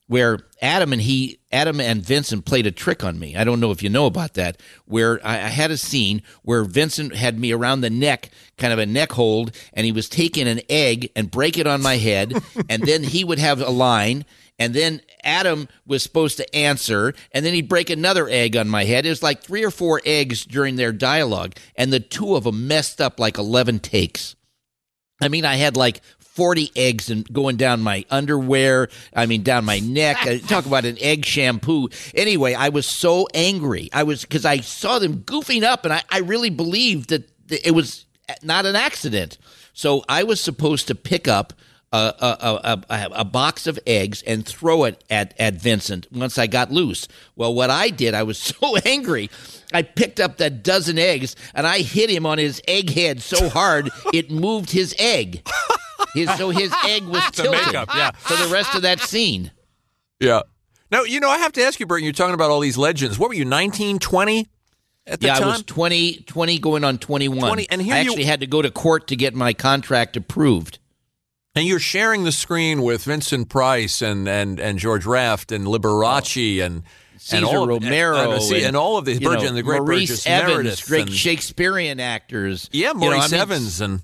[0.10, 3.36] where Adam and he, Adam and Vincent played a trick on me.
[3.36, 4.60] I don't know if you know about that.
[4.86, 8.80] Where I, I had a scene where Vincent had me around the neck, kind of
[8.80, 12.34] a neck hold, and he was taking an egg and break it on my head,
[12.70, 14.26] and then he would have a line.
[14.58, 18.86] And then Adam was supposed to answer, and then he'd break another egg on my
[18.86, 19.06] head.
[19.06, 22.68] It was like three or four eggs during their dialogue, and the two of them
[22.68, 24.36] messed up like 11 takes.
[25.22, 26.02] I mean, I had like
[26.34, 28.90] 40 eggs and going down my underwear.
[29.16, 30.18] I mean, down my neck.
[30.30, 31.90] Uh, Talk about an egg shampoo.
[32.14, 33.90] Anyway, I was so angry.
[33.94, 37.72] I was because I saw them goofing up, and I, I really believed that it
[37.72, 38.06] was
[38.44, 39.38] not an accident.
[39.74, 41.54] So I was supposed to pick up.
[41.92, 46.38] A, a, a, a, a box of eggs and throw it at, at Vincent once
[46.38, 47.08] I got loose.
[47.36, 49.32] Well, what I did, I was so angry.
[49.74, 53.50] I picked up that dozen eggs and I hit him on his egg head so
[53.50, 55.48] hard it moved his egg.
[56.14, 58.12] His, so his egg was tilted makeup, yeah.
[58.12, 59.52] for the rest of that scene.
[60.20, 60.42] Yeah.
[60.92, 63.20] Now, you know, I have to ask you, Burton, you're talking about all these legends.
[63.20, 64.48] What were you, 1920
[65.06, 65.44] at the yeah, time?
[65.44, 67.40] I was 20, 20 going on 21.
[67.40, 70.18] 20, and here I you- actually had to go to court to get my contract
[70.18, 70.80] approved.
[71.56, 76.62] And you're sharing the screen with Vincent Price and, and, and George Raft and Liberace
[76.62, 76.66] oh.
[76.66, 76.84] and
[77.32, 79.62] and Cesar all of- Romero and, and, see, and all of the you know, the
[79.62, 82.70] great Maurice Burgess Evans, Meredith great and, Shakespearean actors.
[82.72, 84.02] yeah, You know, Maurice I mean, Evans and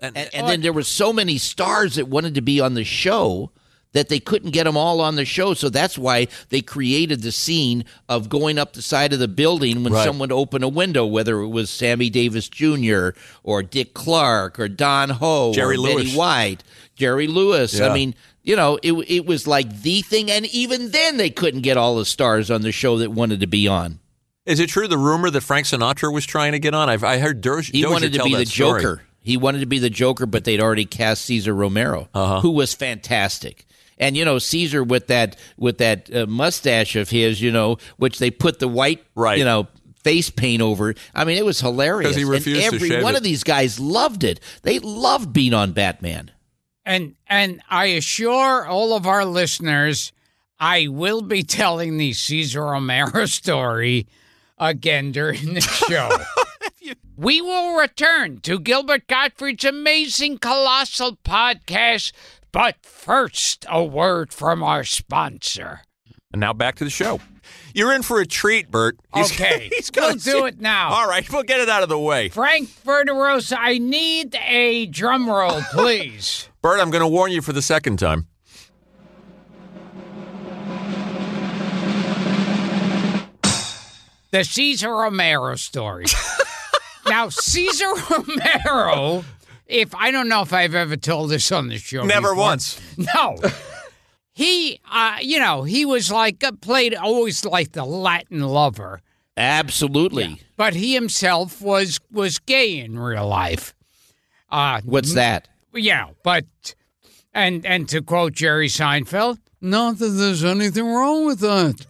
[0.00, 2.74] and, And, and oh, then there were so many stars that wanted to be on
[2.74, 3.50] the show
[3.92, 5.54] that they couldn't get them all on the show.
[5.54, 9.84] So that's why they created the scene of going up the side of the building
[9.84, 10.04] when Right.
[10.04, 13.10] someone opened a window, whether it was Sammy Davis Jr.
[13.42, 16.04] or Dick Clark or Don Ho Jerry or Lewis.
[16.04, 16.64] Betty White,
[17.02, 17.74] Jerry Lewis.
[17.78, 17.88] Yeah.
[17.88, 21.62] I mean, you know, it it was like the thing, and even then they couldn't
[21.62, 23.98] get all the stars on the show that wanted to be on.
[24.46, 26.88] is it true the rumor that Frank Sinatra was trying to get on?
[26.88, 28.82] I've I heard Dozier, He wanted to be the story.
[28.82, 29.02] Joker.
[29.20, 32.40] He wanted to be the Joker, but they'd already cast Cesar Romero, Uh-huh.
[32.40, 33.66] who was fantastic.
[33.98, 38.18] And you know Cesar with that with that uh, mustache of his, you know, which
[38.18, 39.38] they put the white, Right.
[39.38, 39.68] you know,
[40.02, 40.94] face paint over.
[41.14, 42.16] I mean, it was hilarious.
[42.16, 43.18] he refused and every shave one it.
[43.18, 44.40] of these guys loved it.
[44.62, 46.32] They loved being on Batman.
[46.84, 50.12] And and I assure all of our listeners,
[50.58, 54.06] I will be telling the Cesar Romero story
[54.58, 56.10] again during the show.
[57.16, 62.12] we will return to Gilbert Gottfried's amazing colossal podcast.
[62.50, 65.80] But first, a word from our sponsor.
[66.32, 67.20] And now back to the show.
[67.74, 68.98] You're in for a treat, Burt.
[69.14, 70.90] He's- Okay, he's gonna we'll do see- it now.
[70.90, 72.28] All right, we'll get it out of the way.
[72.28, 76.48] Frank Verderosa, I need a drum roll, please.
[76.62, 78.28] Burt, I'm going to warn you for the second time.
[84.30, 86.06] the Cesar Romero story.
[87.06, 89.24] now, Cesar Romero,
[89.66, 92.04] if I don't know if I've ever told this on the show.
[92.04, 92.44] Never before.
[92.44, 92.80] once.
[93.14, 93.36] No.
[94.34, 99.02] He, uh, you know, he was like uh, played always like the Latin lover,
[99.36, 100.40] Absolutely.
[100.56, 103.74] but he himself was was gay in real life.
[104.48, 105.48] Uh, What's that?
[105.74, 106.44] Know, but
[107.32, 111.86] and and to quote Jerry Seinfeld, not that there's anything wrong with that.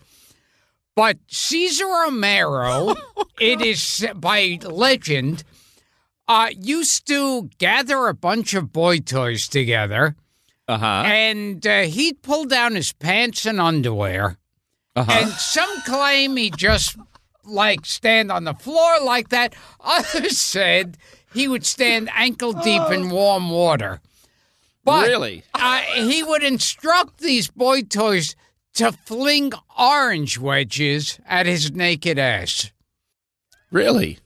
[0.95, 2.95] But Cesar Romero,
[3.41, 5.43] it is by legend,
[6.29, 10.17] uh, used to gather a bunch of boy toys together,
[10.69, 11.03] Uh huh.
[11.07, 14.37] and uh, he'd pull down his pants and underwear,
[14.95, 15.11] Uh-huh.
[15.11, 16.97] and some claim he just
[17.45, 19.55] like stand on the floor like that.
[19.81, 20.99] Others said
[21.35, 24.01] he would stand ankle deep in warm water.
[24.85, 25.43] But Really?
[25.55, 28.35] uh, he would instruct these boy toys
[28.75, 32.71] to fling orange wedges at his naked ass.
[33.71, 34.19] Really?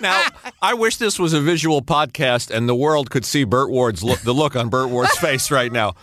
[0.00, 0.26] Now,
[0.60, 4.20] I wish this was a visual podcast and the world could see Burt Ward's look,
[4.20, 5.94] the look on Burt Ward's face right now.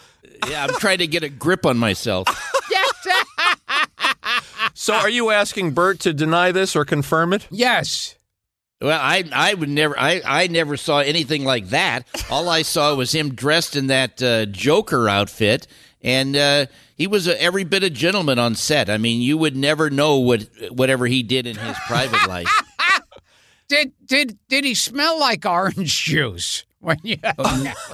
[0.50, 2.28] Yeah, I'm trying to get a grip on myself.
[2.72, 2.92] Yes,
[4.74, 7.48] So, are you asking Burt to deny this or confirm it?
[7.52, 8.16] yes.
[8.82, 12.08] Well, I I would never I, I never saw anything like that.
[12.32, 15.68] All I saw was him dressed in that uh, Joker outfit,
[16.02, 16.66] and uh,
[16.96, 18.90] he was a, every bit a gentleman on set.
[18.90, 22.50] I mean, you would never know what whatever he did in his private life.
[23.68, 27.16] Did did did he smell like orange juice when you?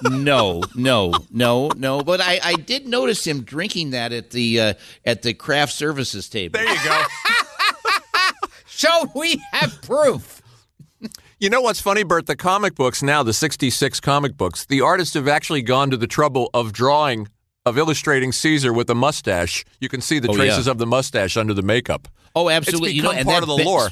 [0.10, 2.02] No, no, no, no.
[2.02, 4.74] But I, I did notice him drinking that at the uh,
[5.06, 6.60] at the craft services table.
[6.60, 7.04] There you go.
[8.66, 10.37] so we have proof.
[11.40, 12.26] You know what's funny, Burt?
[12.26, 16.08] The comic books now, the 66 comic books, the artists have actually gone to the
[16.08, 17.28] trouble of drawing,
[17.64, 19.64] of illustrating Cesar with a mustache.
[19.80, 20.72] You can see the Oh, traces yeah.
[20.72, 22.08] of the mustache under the makeup.
[22.36, 22.90] Oh, absolutely.
[22.90, 23.90] It's you know, become part of the lore.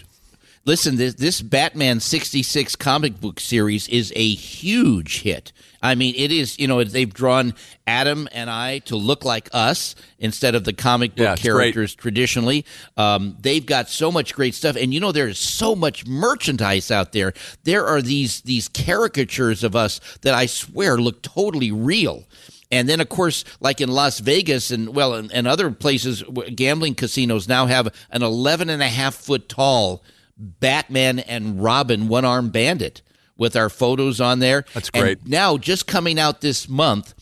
[0.68, 5.52] Listen, this this Batman sixty six comic book series is a huge hit.
[5.80, 6.58] I mean, it is.
[6.58, 7.54] You know, they've drawn
[7.86, 11.74] Adam and I to look like us instead of the comic book Yeah, it's great.
[11.74, 12.66] characters traditionally.
[12.98, 16.90] Um, they've got so much great stuff, and you know, there is so much merchandise
[16.90, 17.34] out there.
[17.64, 22.24] There are these these caricatures of us that I swear look totally real.
[22.72, 26.24] And then, of course, like in Las Vegas and well, and, and other places,
[26.56, 30.04] gambling casinos now have an 11 and a half foot tall
[30.38, 33.02] Batman and Robin one arm bandit
[33.38, 34.66] with our photos on there.
[34.74, 35.28] That's And great.
[35.28, 37.14] now, just coming out this month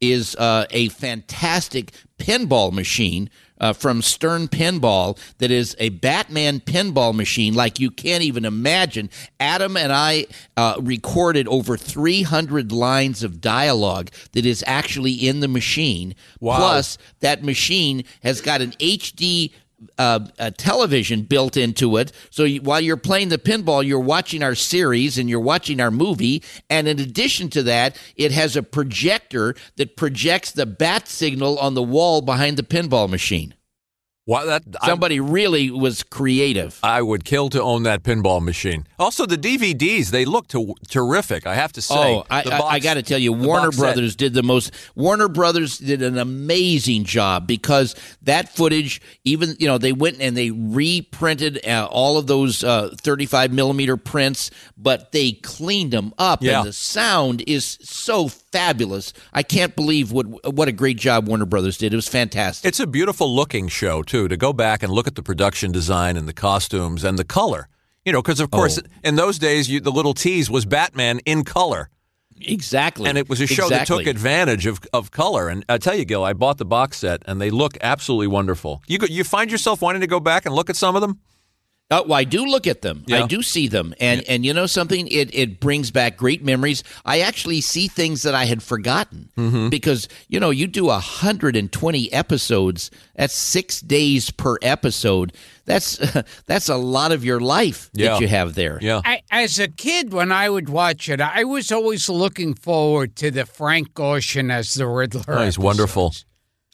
[0.00, 3.30] is uh, a fantastic pinball machine
[3.60, 9.08] uh, from Stern Pinball that is a Batman pinball machine like you can't even imagine.
[9.38, 15.46] Adam and I uh, recorded over 300 lines of dialogue that is actually in the
[15.46, 16.16] machine.
[16.40, 16.56] Wow.
[16.56, 19.52] Plus, that machine has got an HD
[19.98, 22.12] uh, a television built into it.
[22.30, 25.90] So you, while you're playing the pinball, you're watching our series and you're watching our
[25.90, 26.42] movie.
[26.70, 31.74] And in addition to that, it has a projector that projects the bat signal on
[31.74, 33.54] the wall behind the pinball machine.
[34.24, 34.62] Why that?
[34.80, 36.78] I- Somebody really was creative.
[36.82, 38.86] I would kill to own that pinball machine.
[38.96, 41.94] Also, the DVDs, they look to- terrific, I have to say.
[41.96, 43.82] Oh, I, I, I got to tell you, Warner box set.
[43.82, 44.72] Brothers did the most.
[44.94, 50.36] Warner Brothers did an amazing job because that footage, even you know, they went and
[50.36, 56.42] they reprinted uh, all of those uh, 35 millimeter prints, but they cleaned them up,
[56.42, 56.58] Yeah.
[56.60, 59.12] and the sound is so fabulous.
[59.32, 61.92] I can't believe what what a great job Warner Brothers did.
[61.92, 62.68] It was fantastic.
[62.68, 66.16] It's a beautiful looking show, too, to go back and look at the production design
[66.16, 67.68] and the costumes and the color.
[68.04, 68.86] You know, because of course, Oh.
[69.04, 71.88] in those days, you, the little tease was Batman in color.
[72.40, 75.48] exactly, And it was a show that took advantage of, of color.
[75.48, 78.82] And I tell you, Gil, I bought the box set and they look absolutely wonderful.
[78.88, 81.20] You, go, you find yourself wanting to go back and look at some of them?
[81.92, 83.04] Oh, well, I do look at them.
[83.06, 83.22] Yeah.
[83.22, 86.82] I do see them, and and you know something, it it brings back great memories.
[87.04, 89.68] I actually see things that I had forgotten Mm-hmm.
[89.68, 92.90] because you know you do hundred and twenty episodes.
[93.14, 95.32] That's six days per episode.
[95.64, 95.98] That's
[96.46, 98.12] that's a lot of your life Yeah.
[98.12, 98.78] that you have there.
[98.82, 99.00] Yeah.
[99.04, 103.30] I, as a kid, when I would watch it, I was always looking forward to
[103.30, 105.22] the Frank Gorshin as the Riddler.
[105.28, 105.58] Oh, he's episodes.
[105.58, 106.14] wonderful.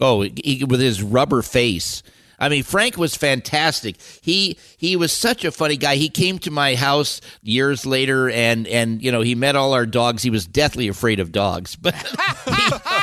[0.01, 2.03] Oh, he, with his rubber face.
[2.39, 3.97] I mean, Frank was fantastic.
[4.21, 5.97] He he was such a funny guy.
[5.97, 9.87] He came to my house years later, and and you know he met all our
[9.87, 10.23] dogs.
[10.23, 11.95] He was deathly afraid of dogs, but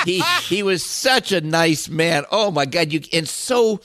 [0.05, 2.25] he, he he was such a nice man.
[2.31, 3.81] Oh my God, you and so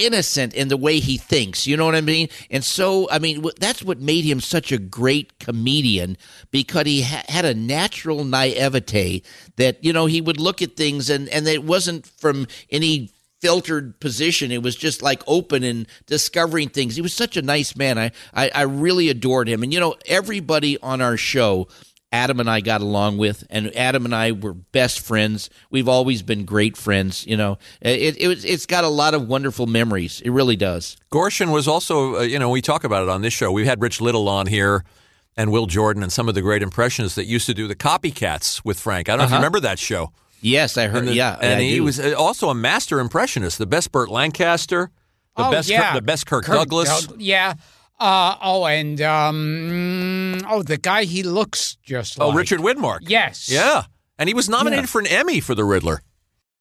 [0.00, 1.66] innocent in the way he thinks.
[1.66, 2.28] You know what I mean?
[2.50, 6.16] And so, I mean, that's what made him such a great comedian
[6.50, 9.22] because he ha- had a natural naivete
[9.56, 13.98] that, you know, he would look at things and, and it wasn't from any filtered
[14.00, 14.50] position.
[14.52, 16.96] It was just like open and discovering things.
[16.96, 17.98] He was such a nice man.
[17.98, 19.62] I, I, I really adored him.
[19.62, 21.68] And, you know, everybody on our show
[22.12, 25.48] Adam and I got along with, and Adam and I were best friends.
[25.70, 27.24] We've always been great friends.
[27.24, 30.20] You know, it, it it's got a lot of wonderful memories.
[30.22, 30.96] It really does.
[31.12, 33.52] Gorshin was also, uh, you know, we talk about it on this show.
[33.52, 34.84] We've had Rich Little on here
[35.36, 38.64] and Will Jordan and some of the great impressionists that used to do the copycats
[38.64, 39.08] with Frank.
[39.08, 39.34] I don't know Uh-huh.
[39.34, 40.10] if you remember that show.
[40.40, 41.00] Yes, I heard.
[41.00, 41.84] And the- yeah, and I he do.
[41.84, 43.58] was uh, also a master impressionist.
[43.58, 44.90] The best Burt Lancaster,
[45.36, 45.92] the oh, best, yeah.
[45.92, 47.06] Kirk, the best Kirk, Douglas.
[47.06, 47.54] Doug- yeah.
[47.98, 52.38] Uh, oh, and um, oh, the guy he looks just oh, like.
[52.38, 53.00] Richard Widmark.
[53.02, 53.50] Yes.
[53.50, 53.84] Yeah,
[54.18, 54.86] and he was nominated Yeah.
[54.86, 56.02] for an Emmy for the Riddler.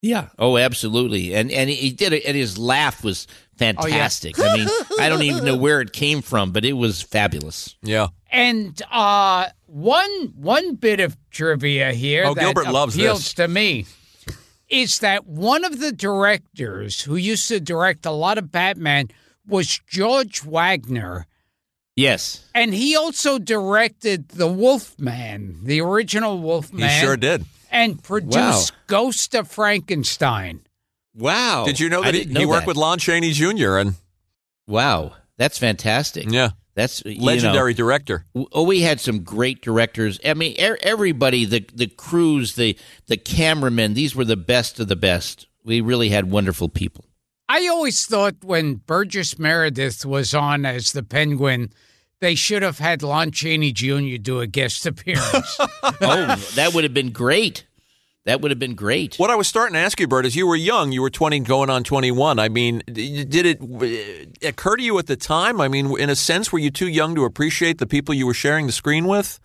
[0.02, 0.30] Yeah.
[0.38, 1.36] Oh, absolutely.
[1.36, 2.24] And and he did it.
[2.26, 4.39] And his laugh was fantastic.
[4.39, 7.76] I mean, I don't even know where it came from, but it was fabulous.
[7.82, 8.08] Yeah.
[8.32, 13.34] And uh, one one bit of trivia here Oh, that Gilbert loves appeals this.
[13.36, 13.86] to me
[14.67, 19.10] is that one of the directors who used to direct a lot of Batman
[19.47, 21.23] was George Waggner,
[21.95, 22.45] Yes.
[22.53, 26.88] and he also directed the Wolfman, the original Wolfman.
[26.89, 27.45] He sure did.
[27.71, 30.62] And produced Ghost of Frankenstein.
[31.15, 31.65] Wow.
[31.65, 32.67] Did you know that he, know he worked that.
[32.67, 33.77] with Lon Chaney Jr.
[33.77, 33.95] and
[34.67, 36.32] Wow, that's fantastic.
[36.32, 36.49] yeah,
[36.80, 38.26] That's you know, legendary director.
[38.54, 40.18] Oh, we had some great directors.
[40.24, 44.88] I mean, er- everybody, the the crews, the the cameramen, these were the best of
[44.88, 45.48] the best.
[45.65, 47.04] We really had wonderful people.
[47.50, 51.74] I always thought when Burgess Meredith was on as the Penguin,
[52.22, 54.15] they should have had Lon Chaney Jr.
[54.22, 55.60] do a guest appearance.
[56.02, 57.65] Oh, that would have been great.
[58.30, 59.15] That would have been great.
[59.15, 60.92] What I was starting to ask you, Burt, is you were young.
[60.92, 62.38] You were 20 going on 21.
[62.38, 65.60] I mean, did it uh, occur to you at the time?
[65.60, 68.36] I mean, in a sense, were you too young to appreciate the people you were
[68.36, 69.39] sharing the screen with?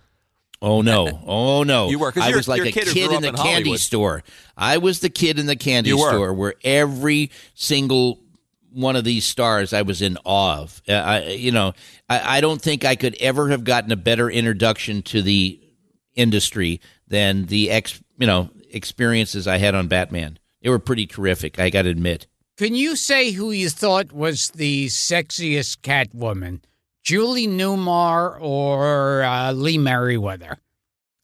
[0.61, 1.19] Oh no!
[1.27, 1.89] Oh no!
[1.91, 3.81] You were, I was like a a kid kid, in the in candy Hollywood.
[3.81, 4.23] store.
[4.55, 8.21] I was the kid in the candy store where every single
[8.71, 10.83] one of these stars I was in awe of.
[10.87, 11.73] Uh, I, you know,
[12.11, 15.59] I, I don't think I could ever have gotten a better introduction to the
[16.15, 20.39] industry than the ex, you know, experiences I had on Batman.
[20.63, 21.59] They were pretty terrific.
[21.59, 22.27] I got to admit.
[22.57, 26.61] Can you say who you thought was the sexiest Catwoman?
[27.03, 30.59] Julie Newmar or uh, Lee Meriwether?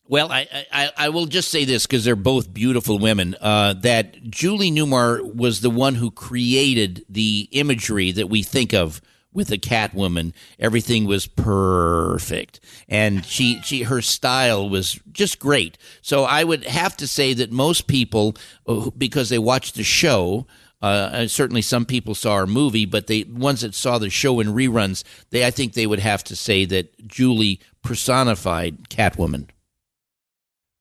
[0.09, 3.37] Well, I, I, I will just say this because they're both beautiful women.
[3.41, 9.01] Uh, that Julie Newmar was the one who created the imagery that we think of
[9.33, 10.33] with a Catwoman.
[10.59, 15.79] Everything was perfect, and she, she her style was just great.
[16.03, 20.47] So I would have to say that most people, uh, because they watched the show.
[20.83, 24.49] Uh, certainly, some people saw our movie, but the ones that saw the show in
[24.49, 29.49] reruns, they I think they would have to say that Julie personified Catwoman.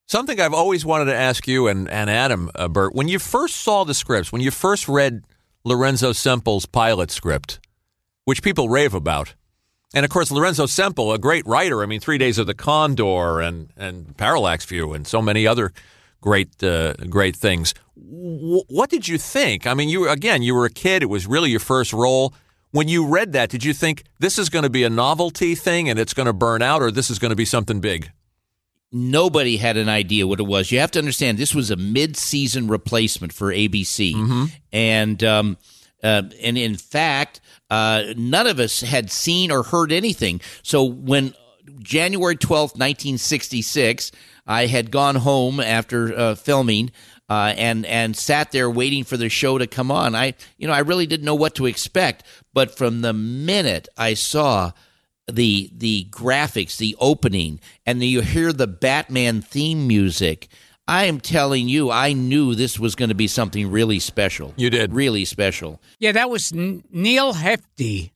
[0.08, 3.58] Something I've always wanted to ask you and, and Adam, uh, Burt, when you first
[3.58, 5.24] saw the scripts, when you first read
[5.64, 7.60] Lorenzo Semple's pilot script,
[8.30, 9.34] which people rave about,
[9.96, 13.42] and of course, Lorenzo Semple, a great writer, I mean, Three Days of the Condor
[13.42, 15.74] and, and Parallax View and so many other
[16.22, 17.74] great uh, great things.
[17.98, 19.66] W- what did you think?
[19.66, 21.02] I mean, you were, again, you were a kid.
[21.02, 22.36] It was really your first role.
[22.70, 25.90] When you read that, did you think this is going to be a novelty thing
[25.90, 28.12] and it's going to burn out, or this is going to be something big?
[28.92, 30.72] nobody had an idea what it was.
[30.72, 34.16] You have to understand this was a mid-season replacement for ABC,
[34.72, 35.58] and um,
[36.04, 40.42] uh, and in fact, uh, none of us had seen or heard anything.
[40.64, 41.34] So when
[41.80, 44.12] January twelfth, nineteen sixty-six,
[44.46, 46.92] I had gone home after uh, filming.
[47.32, 50.16] Uh, and and sat there waiting for the show to come on.
[50.16, 52.24] I you know I really didn't know what to expect,
[52.56, 54.72] but from the minute I saw
[55.32, 60.48] the the graphics, the opening, and you hear the Batman theme music.
[60.90, 64.54] I am telling you, I knew this was going to be something really special.
[64.58, 64.92] You did.
[64.94, 65.80] really special.
[66.00, 68.12] Yeah, that was N- Neal Hefti.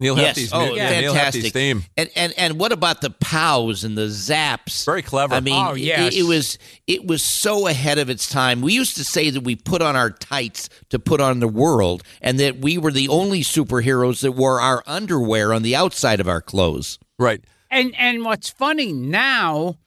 [0.00, 1.84] Neal yes, Hefti's, oh, yeah, Neal fantastic Hefti's theme.
[1.96, 4.84] And and and what about the pows and the zaps?
[4.84, 5.34] Very clever.
[5.34, 6.56] I mean, Oh, it- it, was
[6.86, 8.60] it was so ahead of its time.
[8.60, 12.04] We used to say that we put on our tights to put on the world,
[12.22, 16.28] and that we were the only superheroes that wore our underwear on the outside of
[16.28, 17.00] our clothes.
[17.18, 17.42] Right.
[17.68, 19.78] And and what's funny now,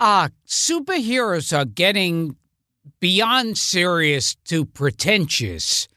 [0.00, 2.36] uh superheroes are getting
[3.00, 5.88] beyond serious to pretentious.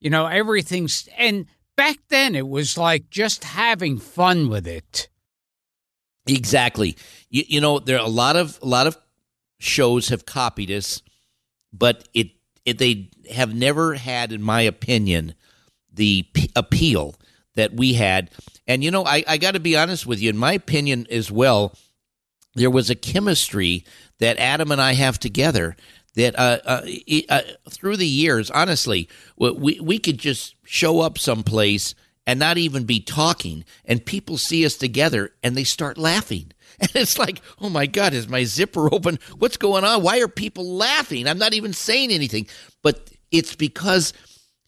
[0.00, 5.08] You know, everything's and back then it was like just having fun with it.
[6.26, 6.96] Exactly.
[7.30, 8.96] You, you know, there are a lot of a lot of
[9.58, 11.02] shows have copied us,
[11.72, 12.30] but it,
[12.64, 15.34] it they have never had, in my opinion,
[15.92, 17.14] the p- appeal
[17.54, 18.30] that we had.
[18.66, 20.30] And you know, I, I got to be honest with you.
[20.30, 21.76] In my opinion, as well,
[22.56, 23.84] there was a chemistry
[24.18, 25.76] that Adam and I have together
[26.14, 26.86] that uh, uh,
[27.28, 31.94] uh, through the years, honestly, we we could just show up someplace
[32.26, 36.52] and not even be talking, and people see us together and they start laughing.
[36.78, 39.18] And it's like, oh my God, is my zipper open?
[39.38, 40.02] What's going on?
[40.02, 41.26] Why are people laughing?
[41.26, 42.48] I'm not even saying anything.
[42.82, 44.12] But it's because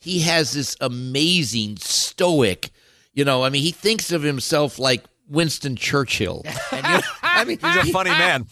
[0.00, 2.70] he has this amazing stoic,
[3.12, 6.44] you know, I mean, he thinks of himself like Winston Churchill.
[6.72, 8.46] And, you know, I mean, He's a funny man.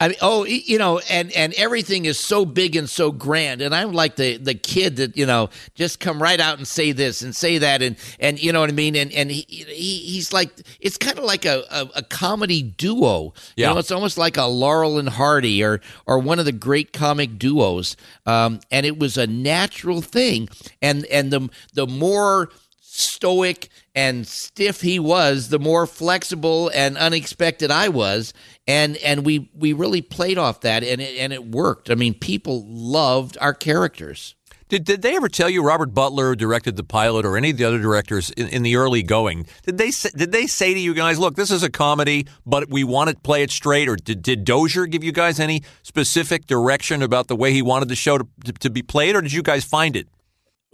[0.00, 3.72] I mean, oh, you know, and and everything is so big and so grand, and
[3.72, 7.22] I'm like the the kid that you know just come right out and say this
[7.22, 9.64] and say that, and and you know what I mean, and and he, he
[9.98, 13.68] he's like it's kind of like a, a, a comedy duo, Yeah.
[13.68, 16.92] you know, it's almost like a Laurel and Hardy or or one of the great
[16.92, 20.48] comic duos, um, and it was a natural thing,
[20.80, 27.70] and and the the more stoic and stiff he was, the more flexible and unexpected
[27.70, 28.32] I was,
[28.66, 31.90] and and we we really played off that, and it, and it worked.
[31.90, 34.34] I mean, people loved our characters.
[34.72, 37.64] Did, did they ever tell you Robert Butler directed the pilot or any of the
[37.64, 39.46] other directors in, in the early going?
[39.64, 42.70] Did they say, did they say to you guys, look, this is a comedy, but
[42.70, 43.86] we want to play it straight?
[43.86, 47.90] Or did, did Dozier give you guys any specific direction about the way he wanted
[47.90, 50.08] the show to, to, to be played, or did you guys find it?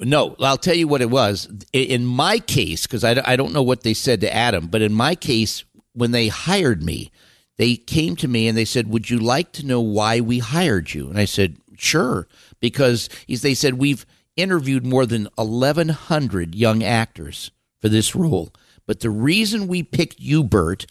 [0.01, 1.49] No, I'll tell you what it was.
[1.73, 4.93] In my case, because I, I don't know what they said to Adam, but in
[4.93, 7.11] my case, when they hired me,
[7.57, 10.95] they came to me and they said, Would you like to know why we hired
[10.95, 11.09] you?
[11.09, 12.29] And I said, Sure.
[12.61, 18.53] Because they said, We've interviewed more than 1,100 young actors for this role.
[18.87, 20.87] But the reason we picked you, Burt,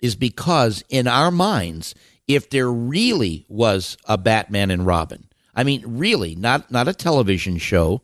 [0.00, 1.94] is because in our minds,
[2.28, 7.58] if there really was a Batman and Robin, I mean, really, not not a television
[7.58, 8.02] show,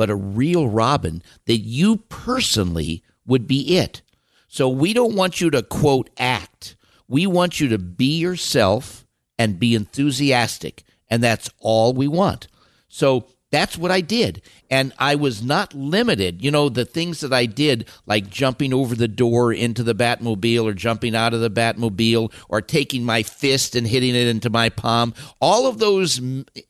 [0.00, 4.00] but a real Robin, that you personally would be it.
[4.48, 6.74] So we don't want you to quote act.
[7.06, 9.04] We want you to be yourself
[9.38, 12.48] and be enthusiastic, and that's all we want.
[12.88, 14.40] So that's what I did.
[14.70, 16.42] And I was not limited.
[16.42, 20.64] You know, the things that I did, like jumping over the door into the Batmobile
[20.64, 24.70] or jumping out of the Batmobile or taking my fist and hitting it into my
[24.70, 26.22] palm, all of those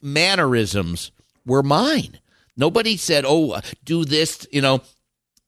[0.03, 1.12] mannerisms
[1.47, 2.18] were mine.
[2.57, 4.82] Nobody said, oh, do this, you know.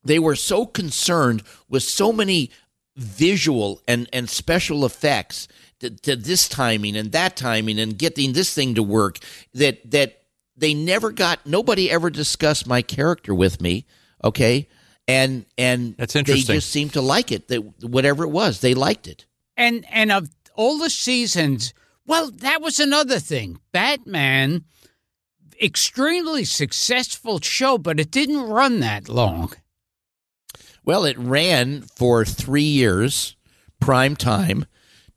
[0.05, 2.51] They were so concerned with so many
[2.97, 5.47] visual and, and special effects
[5.79, 9.19] to, to this timing and that timing and getting this thing to work
[9.53, 10.21] that that
[10.55, 13.85] they never got nobody ever discussed my character with me
[14.23, 14.67] okay
[15.07, 16.55] and and That's they interesting.
[16.55, 19.25] just seemed to like it that whatever it was they liked it
[19.57, 21.73] And and of all the seasons,
[22.05, 23.57] well, that was another thing.
[23.71, 24.65] Batman,
[25.63, 29.53] extremely successful show, but it didn't run that long.
[30.85, 33.35] Well, it ran for three years,
[33.79, 34.65] prime time,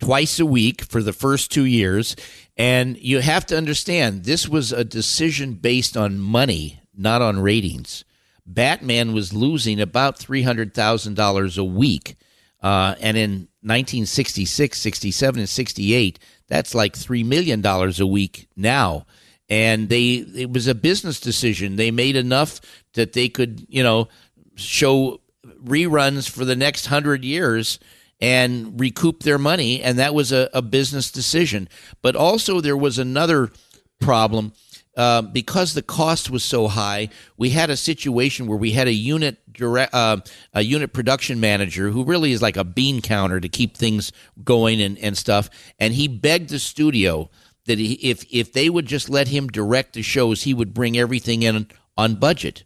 [0.01, 2.15] twice a week for the first two years.
[2.57, 8.05] And you have to understand, this was a decision based on money, not on ratings.
[8.47, 12.17] Batman was losing about $300,000 a week.
[12.63, 13.31] Uh, and in
[13.63, 16.19] 1966, 67, and 68,
[16.49, 19.05] that's like $3 million a week now.
[19.49, 21.77] And they it was a business decision.
[21.77, 22.61] They made enough
[22.95, 24.09] that they could, you know,
[24.57, 25.21] show
[25.65, 27.79] reruns for the next hundred years
[28.21, 31.69] and recoup their money, and that was a, a business decision.
[32.03, 33.53] But also, there was another
[34.01, 34.53] problem
[34.97, 37.11] uh, because the cost was so high.
[37.37, 40.19] We had a situation where we had a unit direct, uh,
[40.55, 44.81] a unit production manager who really is like a bean counter to keep things going
[44.81, 47.29] and, and stuff, and he begged the studio
[47.67, 50.97] that he, if if they would just let him direct the shows, he would bring
[50.97, 52.65] everything in on budget.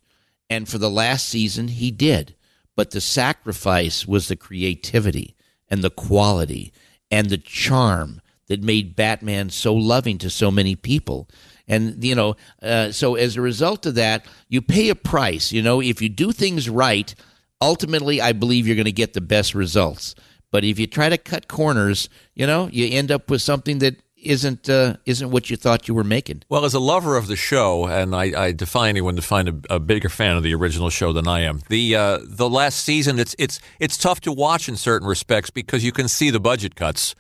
[0.48, 2.34] And for the last season, he did.
[2.76, 5.36] But the sacrifice was the creativity
[5.68, 6.72] and the quality
[7.11, 11.28] and the charm that made Batman so loving to so many people.
[11.68, 15.53] And, you know, uh, so as a result of that, you pay a price.
[15.53, 17.14] You know, if you do things right,
[17.61, 20.16] ultimately, I believe you're going to get the best results.
[20.51, 24.03] But if you try to cut corners, you know, you end up with something that
[24.22, 26.42] isn't uh, isn't what you thought you were making.
[26.48, 29.74] Well, as a lover of the show, and I, I defy anyone to find a,
[29.74, 31.60] a bigger fan of the original show than I am.
[31.68, 35.84] The uh, the last season, it's it's it's tough to watch in certain respects because
[35.84, 37.14] you can see the budget cuts.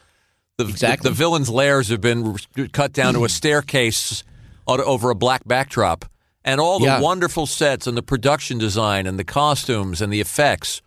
[0.58, 1.08] The, Exactly.
[1.08, 2.36] the, villains' lairs have been
[2.72, 4.22] cut down to a staircase
[4.66, 6.04] over a black backdrop,
[6.44, 7.00] and all the Yeah.
[7.00, 10.82] wonderful sets and the production design and the costumes and the effects.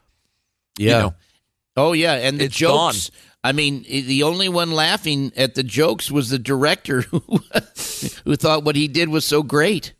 [0.77, 0.99] Yeah.
[0.99, 1.13] know,
[1.75, 3.09] oh yeah, and the it's jokes.
[3.43, 7.21] I mean, the only one laughing at the jokes was the director who,
[8.23, 9.93] who thought what he did was so great.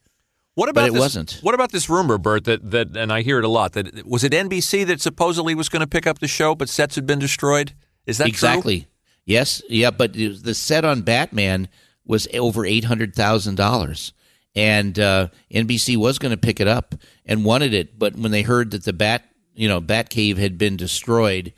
[0.55, 1.39] What about it this, wasn't.
[1.41, 2.43] What about this rumor, Burt?
[2.45, 3.73] That that and I hear it a lot.
[3.73, 6.95] That was it NBC that supposedly was going to pick up the show, but sets
[6.95, 7.73] had been destroyed.
[8.05, 8.29] Is that true?
[8.29, 8.87] exactly.
[9.25, 9.63] Yes.
[9.67, 9.89] Yeah.
[9.89, 11.69] But the set on Batman
[12.05, 14.13] was over eight hundred thousand dollars,
[14.55, 18.43] and uh, NBC was going to pick it up and wanted it, but when they
[18.43, 19.23] heard that the Bat,
[19.55, 21.53] you know, Batcave had been destroyed,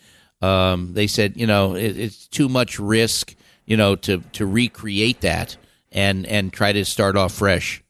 [0.45, 3.35] um, they said, you know, it, it's too much risk,
[3.65, 5.57] you know, to to recreate that
[5.91, 7.83] and and try to start off fresh.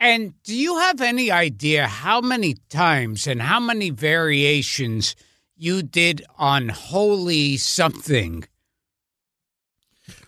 [0.00, 5.14] And do you have any idea how many times and how many variations
[5.56, 8.44] you did on Holy Something?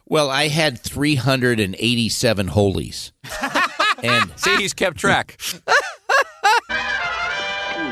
[0.08, 3.12] Well, I had three hundred and eighty-seven holies,
[4.04, 5.36] and See, he's kept track.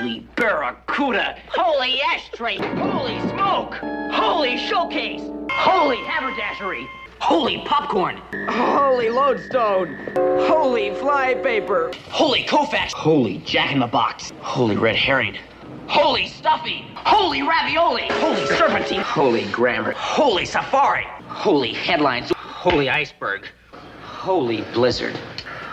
[0.05, 1.39] Holy barracuda!
[1.49, 2.59] Holy ashtray!
[2.59, 3.77] Holy smoke!
[4.13, 5.23] Holy showcase!
[5.51, 6.87] Holy haberdashery!
[7.21, 8.21] Holy popcorn!
[8.51, 9.97] Holy lodestone!
[10.15, 11.91] Holy flypaper!
[12.11, 12.93] Holy Koufax!
[12.93, 14.31] Holy Jack in the Box!
[14.41, 15.39] Holy red herring!
[15.87, 16.85] Holy stuffy!
[16.97, 18.07] Holy ravioli!
[18.11, 19.01] Holy serpentine!
[19.01, 19.93] Holy grammar!
[19.93, 21.07] Holy safari!
[21.29, 22.31] Holy headlines!
[22.37, 23.49] Holy iceberg!
[24.03, 25.17] Holy blizzard!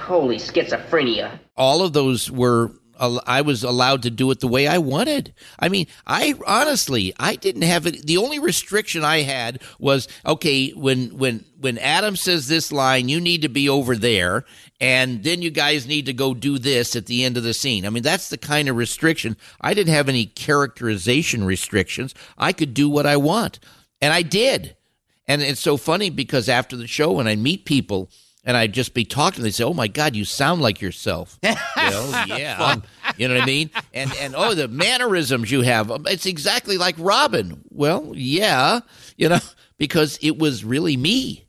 [0.06, 1.38] Holy schizophrenia!
[1.58, 5.34] all of those were al- I was allowed to do it the way I wanted.
[5.58, 8.06] I mean, I honestly, I didn't have it.
[8.06, 13.20] The only restriction I had was okay when when when Adam says this line, you
[13.20, 14.46] need to be over there,
[14.80, 17.86] and then you guys need to go do this at the end of the scene.
[17.86, 19.36] I mean, that's the kind of restriction.
[19.60, 22.14] I didn't have any characterization restrictions.
[22.38, 23.60] I could do what I want,
[24.00, 24.76] and I did.
[25.28, 28.10] And it's so funny because after the show, when I meet people
[28.44, 32.28] and I'd just be talking, they say, "Oh my God, you sound like yourself." well,
[32.28, 32.78] yeah,
[33.18, 33.70] you know what I mean.
[33.94, 37.62] And and oh, the mannerisms you have, um, it's exactly like Robin.
[37.70, 38.82] Well, yeah,
[39.18, 39.40] you know,
[39.78, 41.48] because it was really me.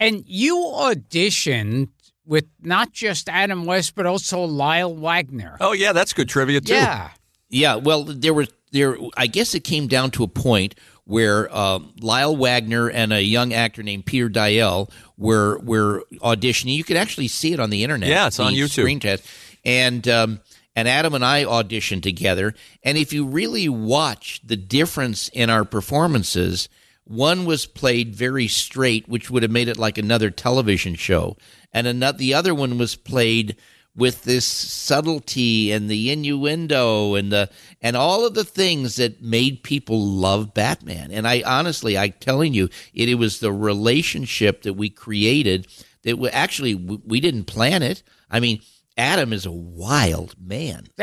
[0.00, 1.88] And you auditioned
[2.26, 5.56] with not just Adam West, but also Lyle Waggoner.
[5.60, 6.74] Oh yeah, that's good trivia too.
[6.74, 7.10] Yeah.
[7.50, 8.96] Yeah, well, there was there.
[9.16, 10.74] I guess it came down to a point
[11.06, 16.76] where um, Lyle Waggoner and a young actor named Peter Deyell were were auditioning.
[16.76, 18.08] You could actually see it on the internet.
[18.08, 18.70] Yeah, it's on YouTube.
[18.70, 19.24] Screen test,
[19.64, 20.40] and um,
[20.74, 22.54] and Adam and I auditioned together.
[22.82, 26.68] And if you really watch the difference in our performances,
[27.04, 31.36] one was played very straight, which would have made it like another television show,
[31.72, 33.56] and another the other one was played
[33.96, 37.48] with this subtlety and the innuendo and the
[37.80, 41.12] and all of the things that made people love Batman.
[41.12, 45.68] And I honestly, I'm telling you, it, it was the relationship that we created
[46.02, 48.02] that we actually we, we didn't plan it.
[48.30, 48.60] I mean,
[48.96, 50.88] Adam is a wild man.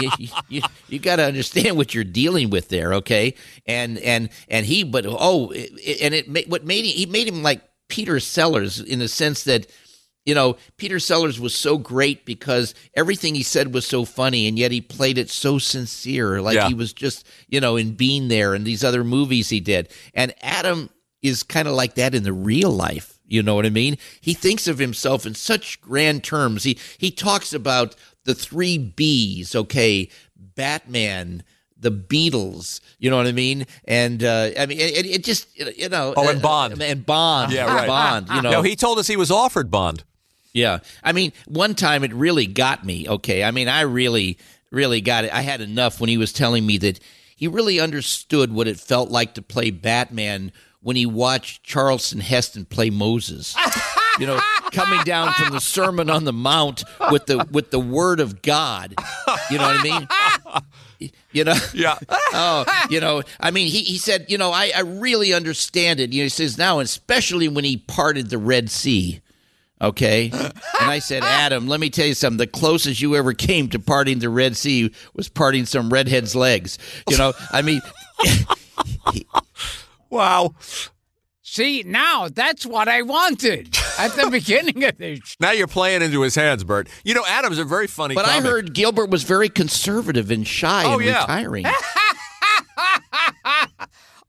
[0.00, 0.10] you,
[0.48, 3.34] you, you got to understand what you're dealing with there, okay?
[3.66, 7.62] And and and he, but oh, and it what made him he made him like
[7.88, 9.66] Peter Sellers in the sense that
[10.24, 14.58] you know Peter Sellers was so great because everything he said was so funny, and
[14.58, 16.68] yet he played it so sincere, like Yeah.
[16.68, 19.88] he was just you know in Being There and these other movies he did.
[20.14, 20.90] And Adam
[21.22, 23.18] is kind of like that in the real life.
[23.26, 23.96] You know what I mean?
[24.20, 26.64] He thinks of himself in such grand terms.
[26.64, 29.54] He he talks about the three B's.
[29.54, 30.10] Okay,
[30.58, 31.42] Batman,
[31.78, 32.80] the Beatles.
[32.98, 33.66] You know what I mean?
[33.86, 36.14] And uh, I mean, it, it just you know.
[36.16, 36.82] Oh, and uh, Bond.
[36.82, 37.52] and Bond.
[37.52, 37.86] Yeah, right.
[37.88, 38.28] Bond.
[38.28, 38.50] You know.
[38.50, 40.04] No, he told us he was offered Bond.
[40.54, 40.78] Yeah.
[41.02, 43.06] I mean, one time it really got me.
[43.08, 43.44] Okay.
[43.44, 44.38] I mean, I really,
[44.70, 45.34] really got it.
[45.34, 47.00] I had enough when he was telling me that
[47.36, 52.64] he really understood what it felt like to play Batman when he watched Charlton Heston
[52.64, 53.54] play Moses.
[54.20, 54.38] You know,
[54.70, 58.94] coming down from the Sermon on the Mount with the with the Word of God.
[59.50, 59.82] You know what I
[61.00, 61.10] mean?
[61.32, 61.98] You know, Yeah.
[62.32, 66.12] oh, you know, I mean, he, he said, you know, I, I really understand it.
[66.12, 69.20] You know, he says now, especially when he parted the Red Sea.
[69.80, 70.30] Okay.
[70.80, 72.36] And I said, Adam, let me tell you something.
[72.36, 76.78] The closest you ever came to parting the Red Sea was parting some redhead's legs.
[77.08, 77.80] You know, I mean,
[80.10, 80.54] Wow.
[81.42, 85.36] See, now that's what I wanted at the beginning of this.
[85.40, 86.88] Now you're playing into his hands, Burt.
[87.04, 88.14] You know, Adam's a very funny.
[88.14, 91.20] but I heard Gilbert was very conservative and shy Oh, and yeah.
[91.22, 91.64] retiring.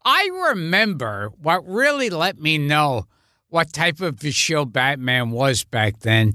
[0.05, 3.07] I remember what really let me know
[3.49, 6.33] what type of a show Batman was back then.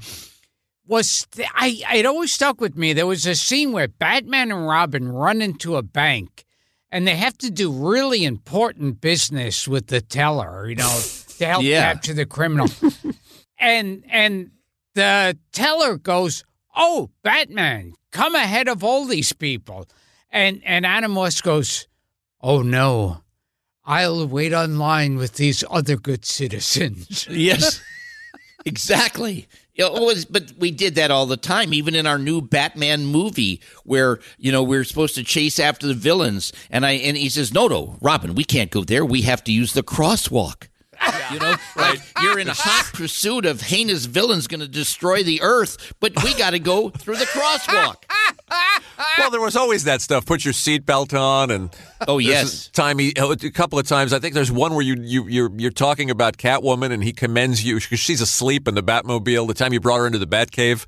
[0.87, 1.81] Was th- I?
[1.95, 2.93] It always stuck with me.
[2.93, 6.45] There was a scene where Batman and Robin run into a bank,
[6.91, 10.69] and they have to do really important business with the teller.
[10.69, 11.01] You know,
[11.39, 11.93] to help Yeah.
[11.93, 12.67] capture the criminal.
[13.59, 14.51] and and
[14.95, 16.43] the teller goes,
[16.75, 19.87] "Oh, Batman, come ahead of all these people,"
[20.31, 21.87] and and Animorphs goes,
[22.41, 23.23] "Oh no,
[23.91, 27.81] I'll wait online with these other good citizens." Yes,
[28.65, 29.49] exactly.
[29.79, 33.61] Was, oh, but we did that all the time, even in our new Batman movie,
[33.85, 37.53] where you know we're supposed to chase after the villains, and I and he says,
[37.53, 39.05] "No, no, Robin, we can't go there.
[39.05, 40.70] We have to use the crosswalk."
[41.33, 41.99] You know, right?
[42.23, 46.51] you're in hot pursuit of heinous villains going to destroy the earth, but we got
[46.51, 47.97] to go through the crosswalk.
[49.19, 50.27] Well, there was always that stuff.
[50.27, 51.71] Put your seatbelt on, and
[52.07, 54.13] Oh yes, time he, oh, a couple of times.
[54.13, 57.65] I think there's one where you you you're you're talking about Catwoman, and he commends
[57.65, 59.47] you because she's asleep in the Batmobile.
[59.47, 60.85] The time you brought her into the Batcave.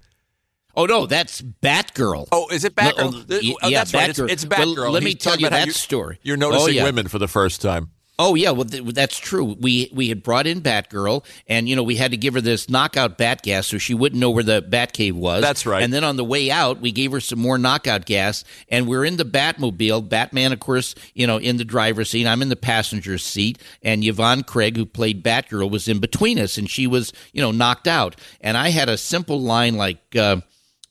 [0.75, 2.29] Oh no, that's Batgirl.
[2.33, 3.29] Oh, is it Batgirl?
[3.29, 4.11] No, oh, oh, yeah, that's right.
[4.11, 4.31] It's, Batgirl.
[4.31, 4.91] it's Well, Batgirl.
[4.91, 6.19] let me he's tell you that story.
[6.23, 6.85] You're noticing Oh, yeah.
[6.85, 7.91] women for the first time.
[8.19, 9.57] Oh yeah, well th- that's true.
[9.59, 12.69] We we had brought in Batgirl, and you know we had to give her this
[12.69, 15.41] knockout bat gas so she wouldn't know where the Batcave was.
[15.41, 15.83] That's right.
[15.83, 19.07] And then on the way out, we gave her some more knockout gas, and we're
[19.07, 20.09] in the Batmobile.
[20.09, 22.27] Batman, of course, you know, in the driver's seat.
[22.27, 26.59] I'm in the passenger seat, and Yvonne Craig, who played Batgirl, was in between us,
[26.59, 28.17] and she was you know knocked out.
[28.43, 30.43] And I had a simple line like, uh,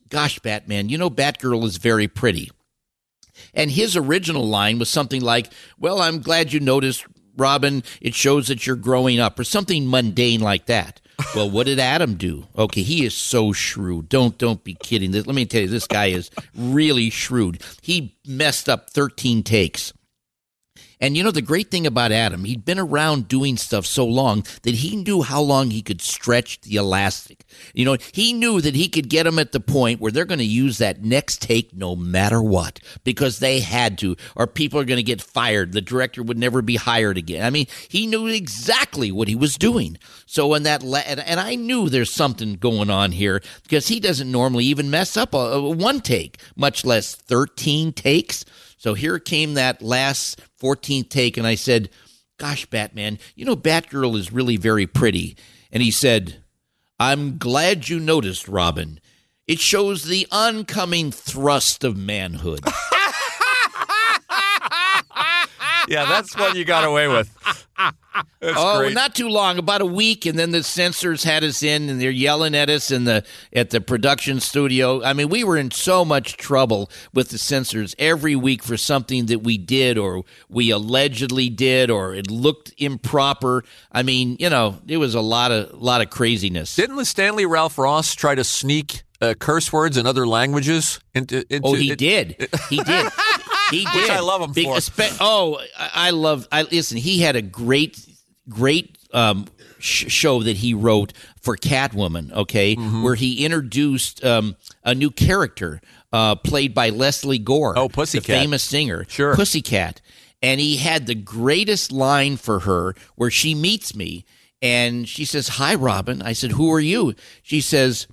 [0.08, 2.50] "Gosh, Batman, you know Batgirl is very pretty."
[3.54, 7.82] And his original line was something like, Well, I'm glad you noticed, Robin.
[8.00, 11.00] It shows that you're growing up, or something mundane like that.
[11.36, 12.46] Well, what did Adam do?
[12.58, 14.08] Okay, he is so shrewd.
[14.08, 15.12] Don't don't be kidding.
[15.12, 17.62] Let me tell you, this guy is really shrewd.
[17.80, 19.92] He messed up 13 takes.
[21.02, 24.44] And you know, the great thing about Adam, he'd been around doing stuff so long
[24.62, 27.44] that he knew how long he could stretch the elastic.
[27.74, 30.38] You know, he knew that he could get them at the point where they're going
[30.38, 34.84] to use that next take no matter what because they had to, or people are
[34.84, 35.72] going to get fired.
[35.72, 37.44] The director would never be hired again.
[37.44, 39.98] I mean, he knew exactly what he was doing.
[40.26, 43.98] So, in that, la- and, and I knew there's something going on here because he
[43.98, 48.44] doesn't normally even mess up a, a one take, much less 13 takes.
[48.82, 51.88] So here came that last 14th take, and I said,
[52.36, 55.36] Gosh, Batman, you know, Batgirl is really very pretty.
[55.70, 56.42] And he said,
[56.98, 58.98] I'm glad you noticed, Robin.
[59.46, 62.64] It shows the oncoming thrust of manhood.
[65.88, 67.28] Yeah, that's what you got away with.
[68.40, 68.94] That's oh, great.
[68.94, 72.10] not too long, about a week, and then the censors had us in, and they're
[72.10, 73.24] yelling at us in the
[73.54, 75.02] at the production studio.
[75.02, 79.26] I mean, we were in so much trouble with the censors every week for something
[79.26, 83.64] that we did, or we allegedly did, or it looked improper.
[83.90, 86.76] I mean, you know, it was a lot of lot of craziness.
[86.76, 91.46] Didn't the Stanley Ralph Ross try to sneak uh, curse words in other languages into?
[91.48, 92.48] into Oh, he it- did.
[92.68, 93.10] He did.
[93.72, 93.94] He did.
[93.94, 94.76] Which I love him Big- for.
[94.76, 96.46] espe- oh, I I love.
[96.52, 96.96] I listen.
[96.98, 98.04] He had a great,
[98.48, 99.46] great um,
[99.78, 102.32] sh- show that he wrote for Catwoman.
[102.32, 103.02] Okay, Mm-hmm.
[103.02, 105.80] where he introduced um, a new character
[106.12, 107.74] uh, played by Lesley Gore.
[107.76, 108.26] Oh, the Pussycat.
[108.26, 109.04] famous singer.
[109.08, 109.34] Sure.
[109.34, 110.00] Pussycat.
[110.44, 114.24] And he had the greatest line for her where she meets me
[114.60, 116.20] and she says, Hi, Robin.
[116.20, 117.14] I said, Who are you?
[117.42, 118.08] She says,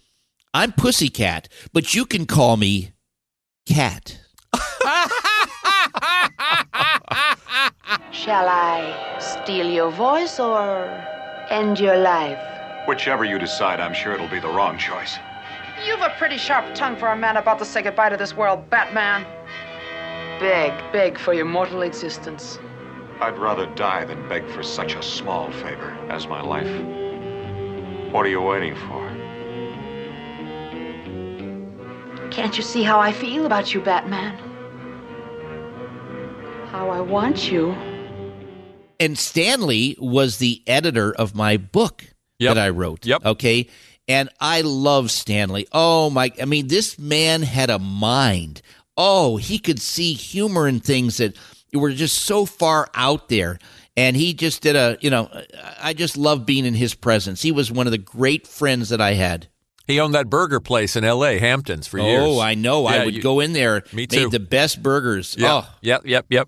[0.53, 2.91] I'm Pussycat, but you can call me
[3.65, 4.19] Cat.
[8.11, 10.85] Shall I steal your voice or
[11.49, 12.39] end your life?
[12.87, 15.17] Whichever you decide, I'm sure it'll be the wrong choice.
[15.85, 18.69] You've a pretty sharp tongue for a man about to say goodbye to this world,
[18.69, 19.25] Batman.
[20.39, 22.59] Beg, beg for your mortal existence.
[23.21, 26.69] I'd rather die than beg for such a small favor as my life.
[28.11, 29.18] What are you waiting for?
[32.31, 34.37] Can't you see how I feel about you, Batman?
[36.71, 37.75] How I want you.
[39.01, 42.03] and Stanley was the editor of my book
[42.39, 42.55] Yep.
[42.55, 43.05] that I wrote.
[43.05, 43.25] Yep.
[43.25, 43.67] Okay.
[44.07, 45.67] And I love Stanley.
[45.71, 46.31] Oh my!
[46.41, 48.61] I mean, this man had a mind.
[48.97, 51.35] Oh, he could see humor in things that
[51.73, 53.59] were just so far out there.
[53.95, 55.29] And he just did a, you know,
[55.81, 57.41] I just love being in his presence.
[57.41, 59.47] He was one of the great friends that I had.
[59.89, 62.21] He owned that burger place in L.A., Hamptons, for years.
[62.23, 62.85] Oh, I know.
[62.85, 63.83] I would you- go in there.
[63.91, 64.25] Me too.
[64.25, 65.35] Made the best burgers.
[65.37, 65.51] Yeah.
[65.63, 66.03] Oh, Yep.
[66.05, 66.25] Yep.
[66.29, 66.47] Yep.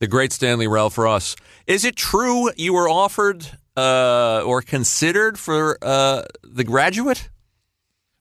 [0.00, 1.36] The great Stanley Ralph Ross.
[1.68, 7.28] Is it true you were offered uh, or considered for uh, The Graduate?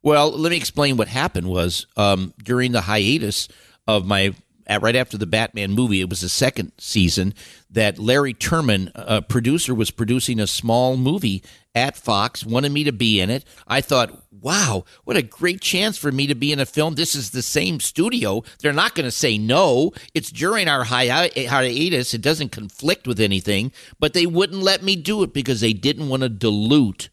[0.03, 3.47] Well, let me explain what happened was um, during the hiatus
[3.87, 4.35] of my
[4.71, 7.33] at, right after the Batman movie, it was the second season
[7.69, 11.43] that Larry Turman, a producer, was producing a small movie
[11.75, 13.43] at Fox, wanted me to be in it.
[13.67, 16.95] I thought, wow, what a great chance for me to be in a film.
[16.95, 18.43] This is the same studio.
[18.61, 19.91] They're not going to say no.
[20.13, 22.13] It's during our hi- hiatus.
[22.13, 26.07] It doesn't conflict with anything, but they wouldn't let me do it because they didn't
[26.07, 27.09] want to dilute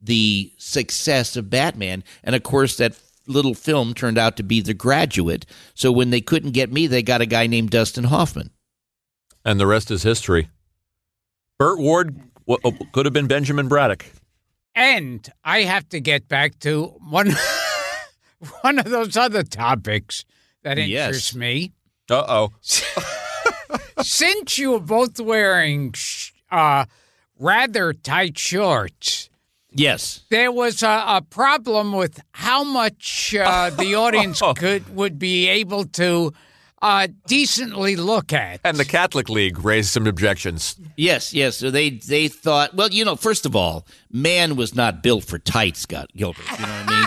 [0.00, 2.04] the success of Batman.
[2.24, 2.96] And of course, that
[3.26, 5.46] little film turned out to be The Graduate.
[5.74, 8.50] So when they couldn't get me, they got a guy named Dustin Hoffman.
[9.44, 10.48] And the rest is history.
[11.58, 12.16] Burt Ward
[12.46, 14.04] w- oh, could have been Benjamin Braddock.
[14.74, 17.32] And I have to get back to one
[18.62, 20.24] one of those other topics
[20.62, 21.08] that Yes.
[21.08, 21.72] interests me.
[22.10, 22.52] Uh oh.
[24.02, 26.86] Since you are both wearing sh- uh,
[27.38, 29.28] rather tight shorts,
[29.74, 30.22] Yes.
[30.30, 35.84] there was a, a problem with how much uh, the audience could would be able
[35.84, 36.32] to
[36.82, 38.60] uh, decently look at.
[38.64, 40.76] And the Catholic League raised some objections.
[40.96, 41.56] Yes, yes.
[41.56, 45.38] So they they thought, well, you know, first of all, man was not built for
[45.38, 46.44] tight, Scott Gilbert.
[46.50, 47.00] You know what I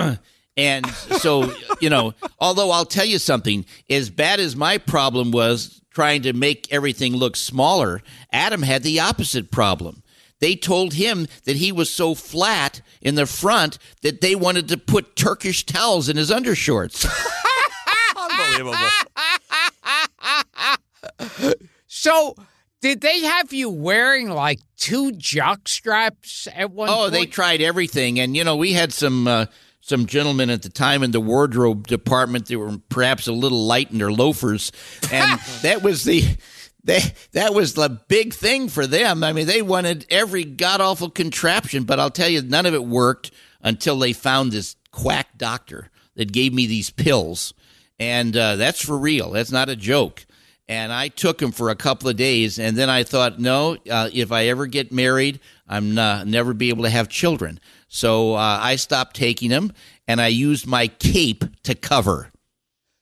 [0.00, 0.18] mean?
[0.56, 5.80] and so, you know, although I'll tell you something, as bad as my problem was
[5.90, 8.02] trying to make everything look smaller,
[8.32, 10.02] Adam had the opposite problem.
[10.40, 14.76] They told him that he was so flat in the front that they wanted to
[14.78, 17.06] put Turkish towels in his undershorts.
[18.16, 18.76] Unbelievable.
[21.86, 22.34] So,
[22.80, 27.12] did they have you wearing like two jock straps at one Oh, point?
[27.12, 29.46] they tried everything, and you know we had some uh,
[29.80, 33.90] some gentlemen at the time in the wardrobe department that were perhaps a little light
[33.90, 34.70] in their loafers,
[35.10, 36.24] and that was the
[36.88, 37.00] they
[37.32, 39.22] that was the big thing for them.
[39.22, 42.84] I mean, they wanted every god awful contraption, but I'll tell you, none of it
[42.84, 43.30] worked
[43.62, 47.54] until they found this quack doctor that gave me these pills,
[48.00, 49.30] and uh, that's for real.
[49.30, 50.24] That's not a joke.
[50.70, 54.10] And I took them for a couple of days, and then I thought, no, uh,
[54.12, 57.58] if I ever get married, I'm uh, never be able to have children.
[57.88, 59.72] So uh, I stopped taking them,
[60.06, 62.30] and I used my cape to cover.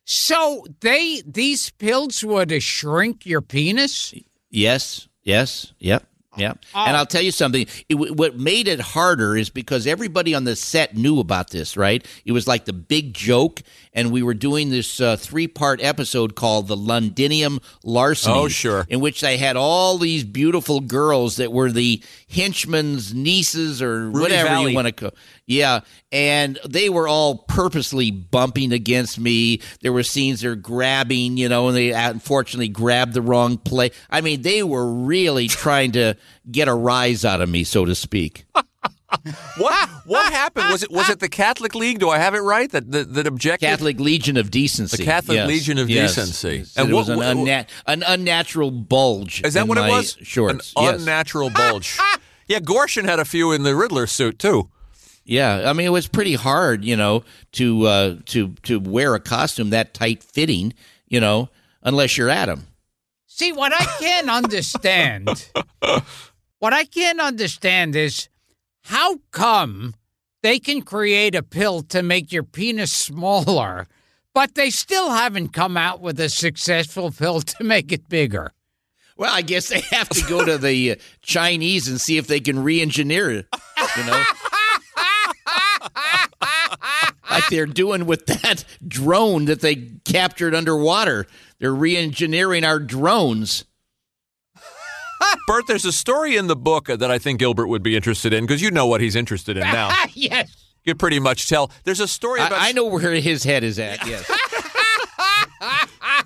[0.08, 4.14] So they these pills were to shrink your penis.
[4.50, 6.04] Yes, yes, yep,
[6.36, 6.64] yep.
[6.76, 7.66] And I'll tell you something.
[7.88, 12.06] It, what made it harder is because everybody on the set knew about this, right?
[12.24, 16.68] It was like the big joke, and we were doing this uh, three-part episode called
[16.68, 18.86] "The Londinium Larceny." Oh, sure.
[18.88, 22.00] In which they had all these beautiful girls that were the
[22.30, 24.70] henchman's nieces or whatever Valley.
[24.70, 25.10] you want to call.
[25.48, 25.80] Yeah,
[26.10, 29.60] and they were all purposely bumping against me.
[29.80, 33.92] There were scenes they're grabbing, you know, and they unfortunately grabbed the wrong play.
[34.10, 36.14] I mean, they were really trying to
[36.50, 38.44] get a rise out of me, so to speak.
[39.56, 40.68] What what happened?
[40.70, 42.00] Was it was it the Catholic League?
[42.00, 42.70] Do I have it right?
[42.70, 44.96] That that, that objected Catholic Legion of Decency.
[44.96, 46.16] The Catholic Yes, Legion of yes.
[46.16, 46.58] Decency.
[46.58, 49.42] And And it was what- an, what- unna- an unnatural bulge.
[49.44, 50.18] Is that what it was?
[50.22, 50.72] Shorts.
[50.76, 51.00] An yes.
[51.00, 51.96] unnatural bulge.
[52.48, 54.70] yeah, Gorshin had a few in the Riddler suit too.
[55.26, 59.20] Yeah, I mean it was pretty hard, you know, to uh, to to wear a
[59.20, 60.72] costume that tight fitting,
[61.08, 61.48] you know,
[61.82, 62.68] unless you're Adam.
[63.26, 65.50] See, what I can't understand,
[66.60, 68.28] what I can't understand is
[68.84, 69.94] how come
[70.42, 73.88] they can create a pill to make your penis smaller,
[74.32, 78.52] but they still haven't come out with a successful pill to make it bigger.
[79.16, 82.38] Well, I guess they have to go to the uh, Chinese and see if they
[82.38, 83.46] can re-engineer it.
[83.96, 84.22] You know,
[87.30, 91.26] like they're doing with that drone that they captured underwater.
[91.58, 93.64] They're re-engineering our drones.
[95.46, 98.44] Burt, there's a story in the book that I think Gilbert would be interested in
[98.44, 99.90] because you know what he's interested in now.
[100.14, 100.54] yes.
[100.84, 101.70] You can pretty much tell.
[101.84, 102.52] There's a story about.
[102.52, 104.06] I, I know where his head is at.
[104.06, 104.30] Yes.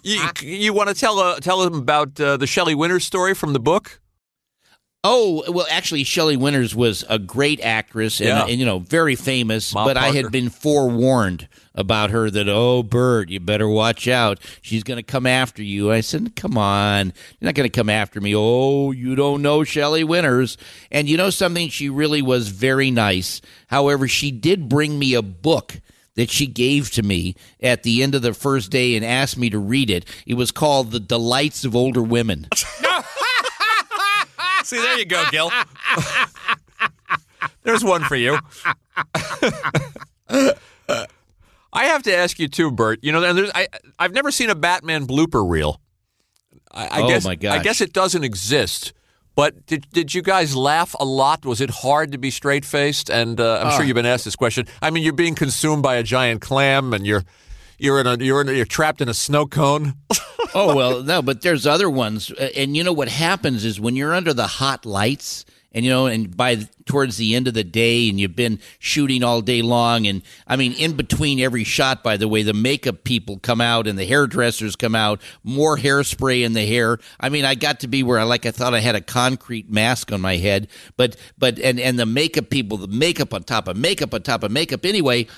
[0.03, 3.53] You, you want to tell uh, tell him about uh, the Shelley Winters story from
[3.53, 4.00] the book?
[5.03, 8.45] Oh well, actually, Shelley Winters was a great actress and, Yeah.
[8.47, 9.73] and you know very famous.
[9.73, 14.39] Ma but I had been forewarned about her that oh, Burt, you better watch out.
[14.61, 15.91] She's going to come after you.
[15.91, 17.07] I said, come on,
[17.39, 18.35] you're not going to come after me.
[18.37, 20.59] Oh, you don't know Shelley Winters.
[20.91, 21.71] And you know something?
[21.71, 23.41] She really was very nice.
[23.69, 25.81] However, she did bring me a book.
[26.17, 29.49] That she gave to me at the end of the first day and asked me
[29.51, 30.05] to read it.
[30.27, 32.49] It was called The Delights of Older Women.
[34.71, 35.51] See, there you go, Gil.
[37.65, 38.39] There's one for you.
[41.73, 43.01] I have to ask you too, Burt.
[43.03, 43.67] You know, and there's, I
[43.99, 45.81] I've never seen a Batman blooper reel.
[46.71, 48.93] I, I Oh, guess my I guess it doesn't exist.
[49.37, 51.45] But did did you guys laugh a lot?
[51.45, 53.11] Was it hard to be straight faced?
[53.11, 54.67] And uh, I'm sure you've been asked this question.
[54.83, 57.25] I mean, you're being consumed by a giant clam, and you're
[57.81, 59.95] you're in a you're in a, you're trapped in a snow cone.
[60.55, 63.97] oh well, no, but there's other ones, Uh, and you know what happens is when
[63.97, 67.65] you're under the hot lights and you know and by towards the end of the
[67.65, 72.03] day and you've been shooting all day long and i mean in between every shot
[72.03, 76.45] by the way the makeup people come out and the hairdressers come out more hairspray
[76.45, 76.99] in the hair.
[77.21, 79.71] I mean i got to be where i like i thought i had a concrete
[79.71, 83.69] mask on my head but but and and the makeup people the makeup on top
[83.69, 84.85] of makeup on top of makeup.
[84.85, 85.29] Anyway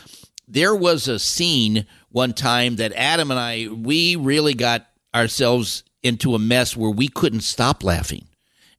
[0.49, 6.35] there was a scene one time that adam and i we really got ourselves into
[6.35, 8.27] a mess where we couldn't stop laughing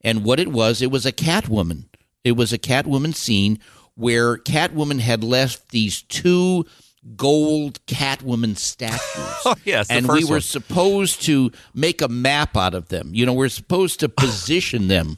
[0.03, 1.85] and what it was, it was a Catwoman.
[2.23, 3.59] It was a Catwoman scene
[3.95, 6.65] where Catwoman had left these two
[7.15, 9.01] gold Catwoman statues.
[9.45, 10.41] Oh, yes, and we were one.
[10.41, 13.09] supposed to make a map out of them.
[13.13, 15.17] You know, we're supposed to position them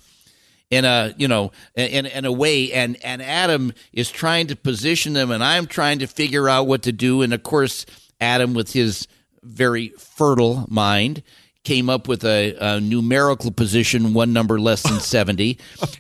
[0.71, 5.13] in a you know in in a way and and Adam is trying to position
[5.13, 7.85] them and I'm trying to figure out what to do and of course
[8.19, 9.07] Adam with his
[9.43, 11.21] very fertile mind
[11.63, 15.57] came up with a, a numerical position one number less than 70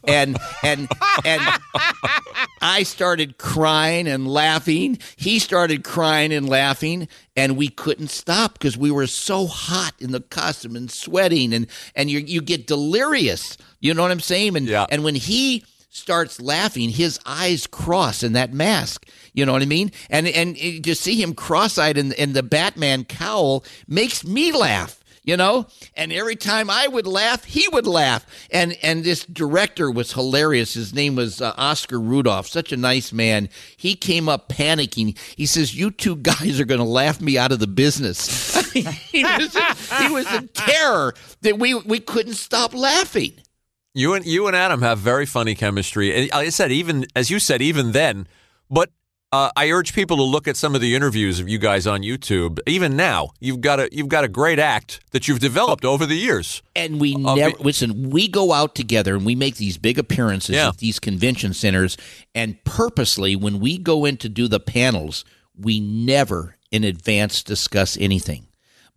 [0.07, 0.87] and and
[1.25, 1.41] and
[2.61, 4.97] I started crying and laughing.
[5.15, 10.11] He started crying and laughing, and we couldn't stop because we were so hot in
[10.11, 13.57] the costume and sweating, and and you you get delirious.
[13.81, 14.55] You know what I'm saying?
[14.57, 14.85] And Yeah.
[14.89, 15.63] and when he
[15.95, 19.07] starts laughing, his eyes cross in that mask.
[19.33, 19.91] You know what I mean?
[20.09, 25.35] And and just see him cross-eyed in, in the Batman cowl makes me laugh you
[25.35, 25.65] know?
[25.97, 28.25] And every time i would laugh he would laugh.
[28.51, 30.75] And and this director was hilarious.
[30.75, 32.47] His name was uh, oscar rudolph.
[32.47, 33.49] Such a nice man.
[33.75, 35.17] He came up panicking.
[35.35, 38.53] He says you two guys are going to laugh me out of the business.
[38.75, 39.57] He, was,
[39.99, 43.31] he was in terror that we we couldn't stop laughing
[43.95, 46.13] You and you and Adam have very funny chemistry.
[46.13, 48.27] And like I said, even as you said, even then.
[48.69, 48.89] But
[49.31, 52.01] uh, I urge people to look at some of the interviews of you guys on
[52.01, 52.59] YouTube.
[52.67, 56.15] Even now, you've got a you've got a great act that you've developed over the
[56.15, 56.61] years.
[56.75, 58.09] and we never the- listen.
[58.09, 60.69] We go out together and we make these big appearances Yeah.
[60.69, 61.97] at these convention centers,
[62.33, 65.23] and purposely, when we go in to do the panels,
[65.57, 68.47] we never in advance discuss anything.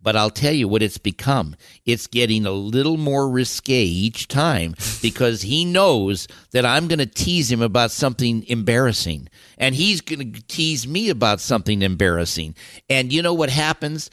[0.01, 1.55] But I'll tell you what it's become.
[1.85, 7.05] It's getting a little more risque each time because he knows that I'm going to
[7.05, 9.27] tease him about something embarrassing.
[9.57, 12.55] And he's going to tease me about something embarrassing.
[12.89, 14.09] And you know what happens?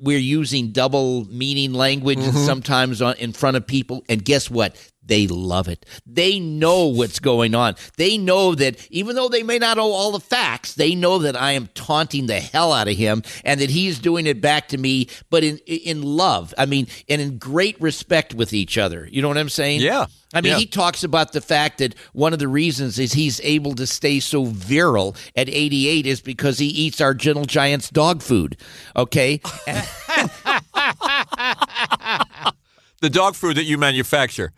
[0.00, 2.46] we're using double meaning language and mm-hmm.
[2.46, 4.76] sometimes on, in front of people and guess what
[5.08, 9.58] they love it they know what's going on they know that even though they may
[9.58, 12.96] not know all the facts they know that i am taunting the hell out of
[12.96, 16.86] him and that he's doing it back to me but in in love i mean
[17.08, 20.06] and in great respect with each other you know what i'm saying Yeah.
[20.34, 20.58] I mean, Yeah.
[20.58, 24.20] he talks about the fact that one of the reasons is he's able to stay
[24.20, 28.58] so virile at 88 is because he eats our Gentle Giants dog food.
[28.94, 29.40] Okay,
[33.00, 34.52] The dog food that you manufacture.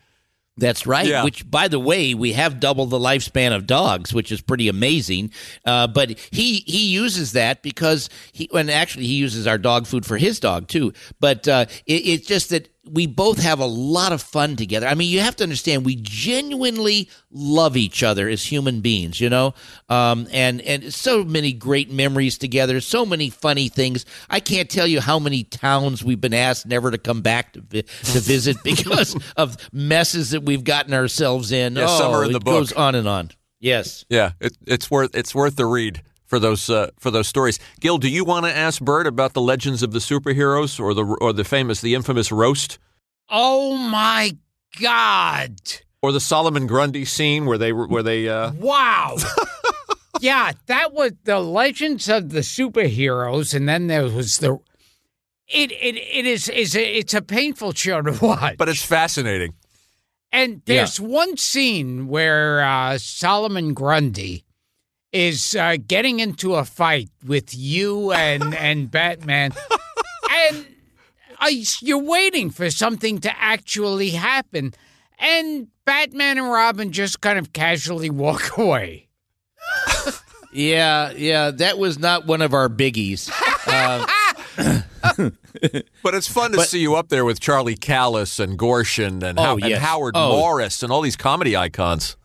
[0.60, 1.06] That's right.
[1.06, 1.24] Yeah.
[1.24, 5.32] Which, by the way, we have double the lifespan of dogs, which is pretty amazing.
[5.64, 10.06] Uh, but he he uses that because he and actually he uses our dog food
[10.06, 10.92] for his dog too.
[11.18, 14.86] But uh, it, it's just that we both have a lot of fun together.
[14.86, 19.28] I mean, you have to understand we genuinely love each other as human beings, you
[19.28, 19.54] know,
[19.88, 24.06] um, and and so many great memories together, so many funny things.
[24.30, 27.60] I can't tell you how many towns we've been asked never to come back to
[27.60, 27.86] vi- to
[28.20, 31.76] visit because of messes that we've gotten ourselves in.
[31.76, 33.30] Yeah, oh, are in the it goes on and on.
[33.60, 34.06] Yes.
[34.08, 37.58] Yeah, it, it's worth it's worth the read for those uh, for those stories.
[37.80, 41.04] Gil, do you want to ask Burt about the legends of the superheroes or the
[41.04, 42.78] or the famous the infamous roast
[43.28, 44.36] Oh my
[44.80, 45.56] God.
[46.02, 49.16] or the Solomon Grundy scene where they were where they uh, Wow.
[50.20, 54.58] yeah, that was the legends of the superheroes, and then there was the.
[55.48, 58.56] It it it is is a, it's a painful show to watch.
[58.56, 59.54] but it's fascinating.
[60.32, 64.44] And there's one scene where uh, Solomon Grundy
[65.12, 69.52] is uh, getting into a fight with you and and Batman,
[70.30, 70.66] and
[71.38, 74.72] I, you're waiting for something to actually happen,
[75.18, 79.08] and Batman and Robin just kind of casually walk away.
[80.52, 83.30] Yeah, yeah, that was not one of our biggies.
[83.66, 84.06] Uh,
[86.02, 89.42] But it's fun to see you up there with Charlie Callas and Gorshin and, Oh,
[89.42, 89.80] How- and yes.
[89.82, 90.30] Howard Oh.
[90.38, 92.16] Morris and all these comedy icons.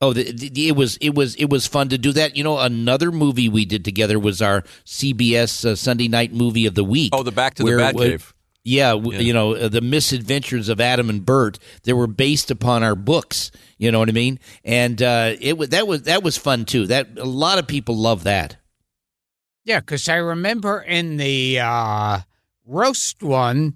[0.00, 2.36] Oh, the, the, it was it was it was fun to do that.
[2.36, 6.74] You know, another movie we did together was our CBS uh, Sunday night movie of
[6.76, 7.10] the week.
[7.12, 8.32] Oh, the Back to the where- Batcave.
[8.64, 11.58] Yeah, w you know uh, the misadventures of Adam and Burt.
[11.84, 13.50] They were based upon our books.
[13.78, 14.40] You know what I mean?
[14.62, 16.86] And uh, it was that was that was fun too.
[16.86, 18.58] That a lot of people love that.
[19.64, 22.18] Yeah, because I remember in the uh,
[22.66, 23.74] roast one,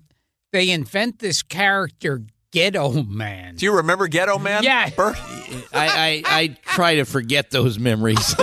[0.53, 3.57] they invent this character Ghetto Man.
[3.57, 4.63] Do you remember Ghetto Man?
[4.63, 4.91] Yeah.
[4.91, 5.17] Burt?
[5.73, 8.35] I, I, I try to forget those memories.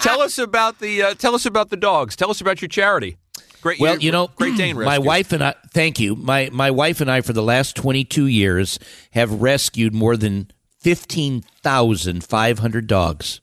[0.00, 2.16] tell us about the uh, tell us about the dogs.
[2.16, 3.16] Tell us about your charity.
[3.60, 3.80] Great.
[3.80, 4.86] well, you know, Great Dane Rescue.
[4.86, 5.54] my wife and I.
[5.72, 6.14] Thank you.
[6.14, 8.78] My my wife and I, for the last twenty two years,
[9.12, 13.40] have rescued more than fifteen thousand five hundred dogs.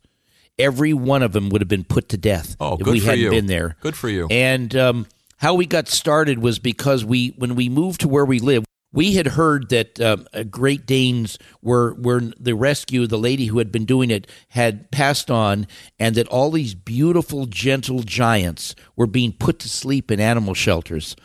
[0.58, 3.08] Every one of them would have been put to death Oh, if good we for
[3.08, 3.30] hadn't you.
[3.30, 3.76] been there.
[3.82, 4.28] Good for you.
[4.32, 5.06] And um,
[5.38, 8.66] how we got started was because we, when we moved to where we live,
[8.96, 13.06] we had heard that um, uh, Great Danes were were the rescue.
[13.06, 15.68] The lady who had been doing it had passed on,
[16.00, 21.18] and that all these beautiful, gentle giants were being put to sleep in animal shelters.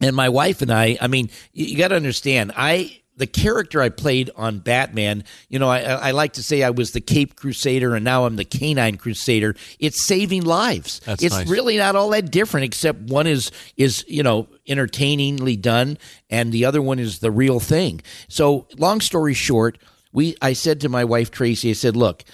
[0.00, 3.80] And my wife and I, I mean, you, you got to understand, I the character
[3.80, 7.36] I played on Batman, you know, I, I like to say I was the Caped
[7.36, 9.54] Crusader and now I'm the Canine Crusader.
[9.78, 11.00] It's saving lives.
[11.00, 11.48] That's it's nice.
[11.48, 15.98] really not all that different, except one is is you know entertainingly done,
[16.30, 18.00] and the other one is the real thing.
[18.28, 19.78] So, long story short,
[20.12, 22.24] we I said to my wife Tracy, I said, look.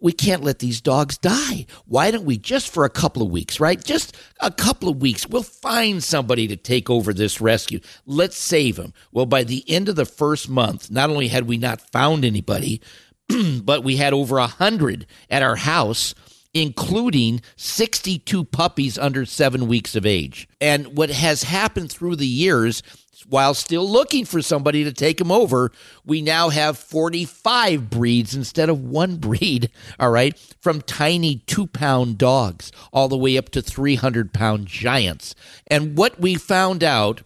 [0.00, 1.66] We can't let these dogs die.
[1.86, 3.82] Why don't we just for a couple of weeks, right?
[3.82, 5.26] Just a couple of weeks.
[5.26, 7.80] We'll find somebody to take over this rescue.
[8.06, 8.92] Let's save them.
[9.12, 12.80] Well, by the end of the first month, not only had we not found anybody,
[13.62, 16.14] but we had over a hundred at our house,
[16.54, 20.48] including 62 puppies under seven weeks of age.
[20.60, 22.82] And what has happened through the years,
[23.28, 25.70] while still looking for somebody to take them over,
[26.04, 32.18] we now have 45 breeds instead of one breed, all right, from tiny two pound
[32.18, 35.34] dogs all the way up to 300 pound giants.
[35.66, 37.22] And what we found out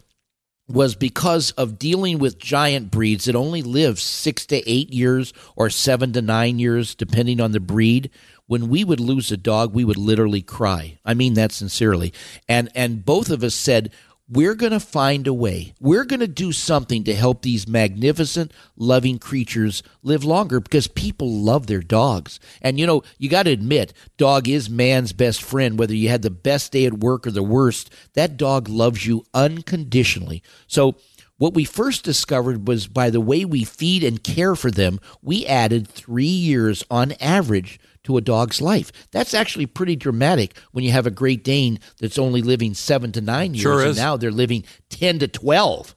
[0.68, 5.68] was because of dealing with giant breeds that only live six to eight years or
[5.68, 8.11] seven to nine years, depending on the breed.
[8.53, 10.99] When we would lose a dog, we would literally cry.
[11.07, 12.13] I mean that sincerely.
[12.47, 13.91] And and both of us said,
[14.29, 15.73] we're going to find a way.
[15.81, 21.33] We're going to do something to help these magnificent, loving creatures live longer because people
[21.33, 22.41] love their dogs.
[22.61, 25.79] And you know, you got to admit, dog is man's best friend.
[25.79, 29.25] Whether you had the best day at work or the worst, that dog loves you
[29.33, 30.43] unconditionally.
[30.67, 30.97] So,
[31.39, 35.47] what we first discovered was by the way we feed and care for them, we
[35.47, 38.93] added three years on average to a dog's life.
[39.11, 43.21] That's actually pretty dramatic when you have a Great Dane that's only living seven to
[43.21, 43.97] nine years, Sure and is.
[43.97, 45.95] now they're living 10 to 12.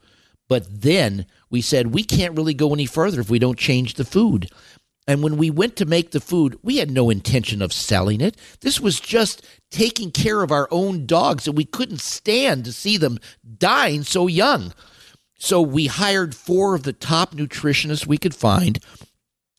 [0.47, 4.05] But then we said, we can't really go any further if we don't change the
[4.05, 4.49] food.
[5.07, 8.37] And when we went to make the food, we had no intention of selling it.
[8.61, 12.97] This was just taking care of our own dogs, and we couldn't stand to see
[12.97, 13.19] them
[13.57, 14.73] dying so young.
[15.37, 18.79] So we hired four of the top nutritionists we could find.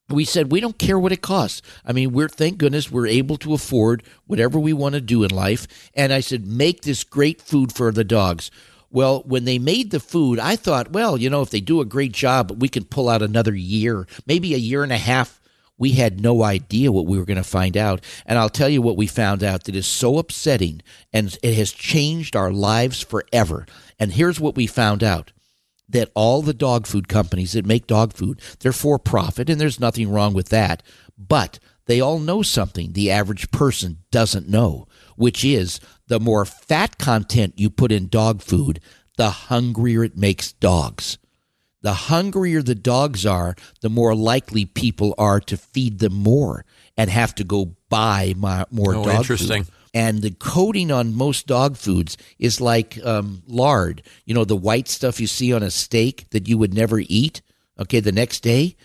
[0.09, 1.63] We said we don't care what it costs.
[1.85, 5.31] I mean, we're thank goodness we're able to afford whatever we want to do in
[5.33, 5.67] life.
[5.95, 8.51] And I said, make this great food for the dogs.
[8.89, 11.85] Well, when they made the food, I thought, well, you know, if they do a
[11.85, 15.41] great job, we can pull out another year, maybe a year and a half.
[15.77, 18.03] We had no idea what we were going to find out.
[18.25, 20.83] And I'll tell you what we found out that is so upsetting
[21.13, 23.67] and it has changed our lives forever.
[23.99, 25.33] And here's what we found out
[25.89, 29.81] that all the dog food companies that make dog food, they're for profit and there's
[29.81, 30.83] nothing wrong with that.
[31.17, 36.99] But they all know something the average person doesn't know, which is the more fat
[36.99, 38.81] content you put in dog food,
[39.17, 41.19] the hungrier it makes dogs.
[41.83, 46.65] The hungrier the dogs are, the more likely people are to feed them more
[46.97, 49.65] and have to go buy my, more Oh, dog interesting.
[49.65, 49.73] food.
[49.97, 54.03] And the coating on most dog foods is like um, lard.
[54.27, 57.41] You know, the white stuff you see on a steak that you would never eat,
[57.81, 58.77] okay, the next day.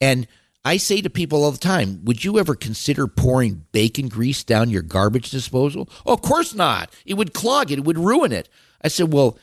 [0.00, 0.26] And
[0.64, 4.70] I say to people all the time, would you ever consider pouring bacon grease down
[4.70, 5.88] your garbage disposal?
[6.04, 6.92] Oh, of course not.
[7.04, 8.48] It would clog it, it would ruin it.
[8.82, 9.38] I said, well,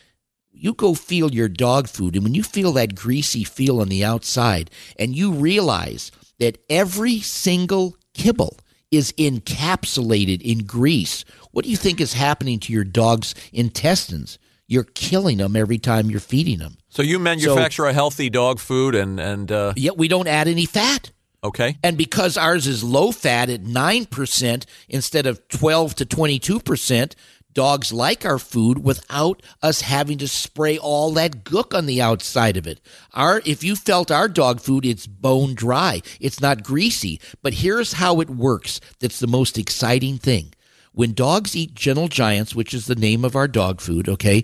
[0.52, 4.04] you go feel your dog food, and when you feel that greasy feel on the
[4.04, 4.70] outside,
[5.00, 8.58] and you realize that every single kibble
[8.96, 14.38] is encapsulated in grease, what do you think is happening to your dog's intestines?
[14.68, 16.78] You're killing them every time you're feeding them.
[16.90, 20.66] So you manufacture a healthy dog food, and and uh, Yet we don't add any
[20.66, 21.12] fat.
[21.44, 27.14] okay, And because ours is low fat at 9% instead of 12 to 22%,
[27.54, 32.58] dogs like our food without us having to spray all that gook on the outside
[32.58, 32.82] of it.
[33.14, 36.02] Our if you felt our dog food, it's bone dry.
[36.20, 37.20] It's not greasy.
[37.42, 38.80] But here's how it works.
[39.00, 40.54] That's the most exciting thing.
[40.92, 44.44] When dogs eat gentle giants, which is the name of our dog food, okay?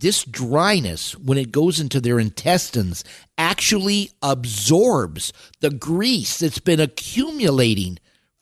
[0.00, 3.04] this dryness, when it goes into their intestines,
[3.36, 7.98] actually absorbs the grease that's been accumulating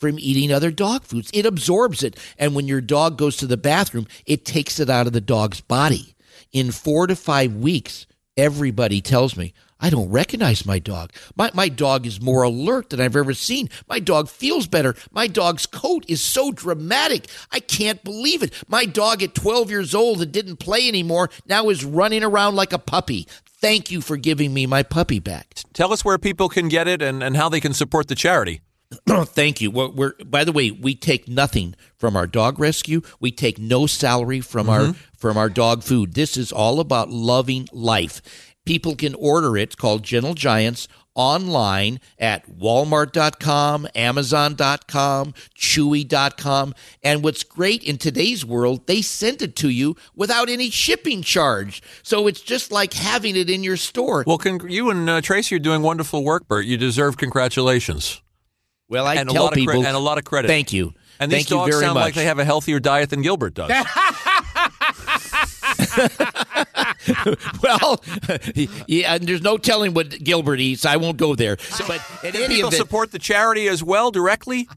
[0.07, 1.31] from eating other dog foods.
[1.35, 2.17] It absorbs it.
[2.39, 5.61] And when your dog goes to the bathroom, it takes it out of the dog's
[5.61, 6.15] body.
[6.53, 11.13] in four to five weeks, everybody tells me, I don't recognize my dog.
[11.35, 13.69] My, my dog is more alert than I've ever seen.
[13.89, 14.95] My dog feels better.
[15.11, 17.27] My dog's coat is so dramatic.
[17.51, 18.55] I can't believe it.
[18.69, 22.73] My dog at 12 years old that didn't play anymore now is running around like
[22.73, 23.27] a puppy.
[23.45, 25.55] Thank you for giving me my puppy back.
[25.73, 28.61] Tell us where people can get it and, and how they can support the charity.
[29.09, 29.71] Thank you.
[29.71, 33.03] We're, we're, by the way, we take nothing from our dog rescue.
[33.21, 36.15] We take no salary from our from our dog food.
[36.15, 38.55] This is all about loving life.
[38.65, 39.63] People can order it.
[39.63, 46.75] It's called Gentle Giants online at walmart.com, amazon.com, chewy.com.
[47.03, 51.83] And what's great in today's world, they send it to you without any shipping charge.
[52.03, 54.23] So it's just like having it in your store.
[54.27, 56.67] Well, con- you and uh, Tracy are doing wonderful work, Burt.
[56.67, 58.21] You deserve congratulations.
[58.89, 60.49] Well, I and a tell lot of cre- people and a lot of credit.
[60.49, 60.95] Thank you.
[61.19, 62.05] And these Thank you dogs very sound much.
[62.05, 63.71] like they have a healthier diet than Gilbert does.
[67.63, 68.03] well,
[68.87, 70.85] yeah, and there's no telling what Gilbert eats.
[70.85, 71.57] I won't go there.
[71.87, 74.69] But in Can people event, support the charity as well directly?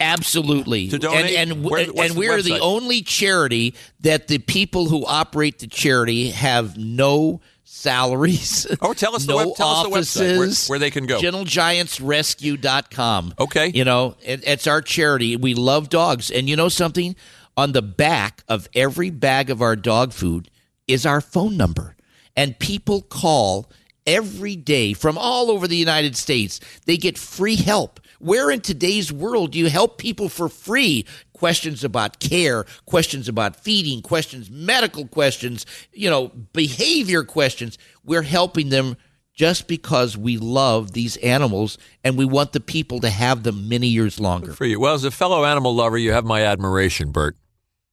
[0.00, 0.88] absolutely.
[0.88, 1.34] To donate?
[1.36, 2.60] And and, Where- and, we're the website?
[2.60, 7.40] only charity that the people who operate the charity have no
[7.76, 8.66] salaries.
[8.82, 11.18] Oh, tell us the web- tell us the website, where- where they can go.
[11.20, 13.34] GentleGiantsRescue.com.
[13.38, 13.70] Okay.
[13.74, 15.36] You know, it, it's our charity.
[15.36, 16.30] We love dogs.
[16.30, 17.16] And you know something?
[17.56, 20.50] On the back of every bag of our dog food
[20.86, 21.96] is our phone number.
[22.36, 23.70] And people call
[24.06, 26.60] every day from all over the United States.
[26.84, 27.98] They get free help.
[28.18, 31.04] Where in today's world do you help people for free?
[31.32, 37.78] Questions about care, questions about feeding, questions, medical questions, you know, behavior questions.
[38.04, 38.96] We're helping them
[39.34, 43.86] just because we love these animals and we want the people to have them many
[43.86, 44.54] years longer.
[44.54, 44.80] For you.
[44.80, 47.36] Well, as a fellow animal lover, you have my admiration, Burt.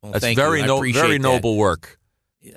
[0.02, 0.44] Well, That's thank you.
[0.44, 1.20] very no- very that.
[1.20, 2.00] noble work.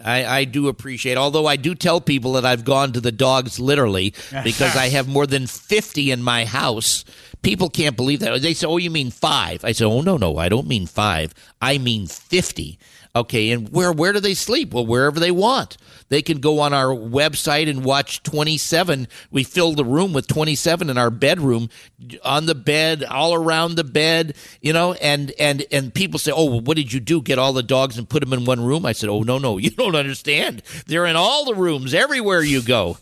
[0.05, 3.61] I, I do appreciate, although I do tell people that I've gone to the dogs
[3.61, 4.15] literally
[4.45, 7.05] because I have more than 50 in my house.
[7.43, 8.43] People can't believe that.
[8.43, 9.65] They say, Oh, you mean five?
[9.65, 11.33] I say, Oh, no, no, I don't mean five.
[11.61, 12.79] I mean 50.
[13.17, 14.75] Okay, and where where do they sleep?
[14.75, 15.79] Well, wherever they want.
[16.11, 19.09] They can go on our website and watch 27.
[19.31, 21.71] We fill the room with 27 in our bedroom,
[22.23, 24.93] on the bed, all around the bed, you know.
[24.95, 27.23] And and and people say, "Oh, well, what did you do?
[27.23, 29.57] Get all the dogs and put them in one room?" I said, "Oh, no, no,
[29.59, 30.63] you don't understand.
[30.87, 32.99] They're in all the rooms, everywhere you go."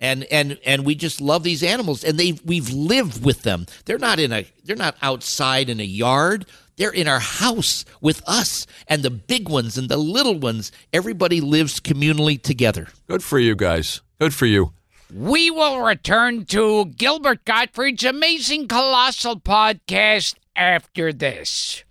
[0.00, 3.98] and and and we just love these animals and they we've lived with them they're
[3.98, 6.46] not in a they're not outside in a yard
[6.80, 11.40] they're in our house with us and the big ones and the little ones everybody
[11.40, 14.00] lives communally together Good for you guys.
[14.18, 14.72] Good for you.
[15.14, 21.84] We will return to Gilbert Gottfried's amazing colossal podcast after this.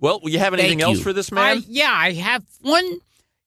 [0.00, 1.64] Well, you have anything Thank else for this I, man?
[1.68, 2.98] yeah, I have one.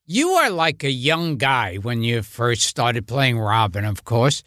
[0.05, 4.41] You are like a young guy when you first started playing Robin, of course.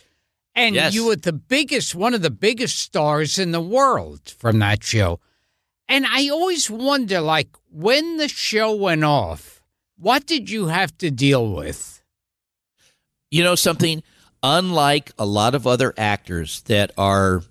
[0.54, 0.94] And Yes.
[0.94, 5.20] you were the biggest, one of the biggest stars in the world from that show.
[5.90, 9.60] And I always wonder, like, when the show went off,
[9.98, 12.00] what did you have to deal with?
[13.30, 14.02] you know something
[14.42, 17.42] unlike a lot of other actors that are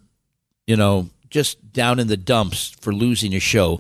[0.67, 3.79] you know just down in the dumps for losing a show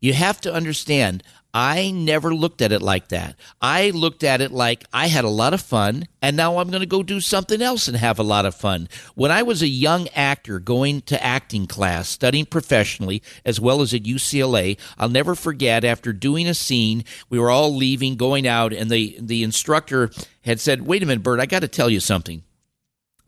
[0.00, 1.22] you have to understand
[1.56, 3.36] I never looked at it like that.
[3.62, 6.80] I looked at it like I had a lot of fun and now I'm going
[6.80, 8.88] to go do something else and have a lot of fun.
[9.14, 13.94] When I was a young actor going to acting class, studying professionally as well as
[13.94, 18.72] at UCLA, I'll never forget after doing a scene, we were all leaving, going out,
[18.72, 20.10] and the, the instructor
[20.42, 22.42] had said, Wait a minute, Burt, I got to tell you something.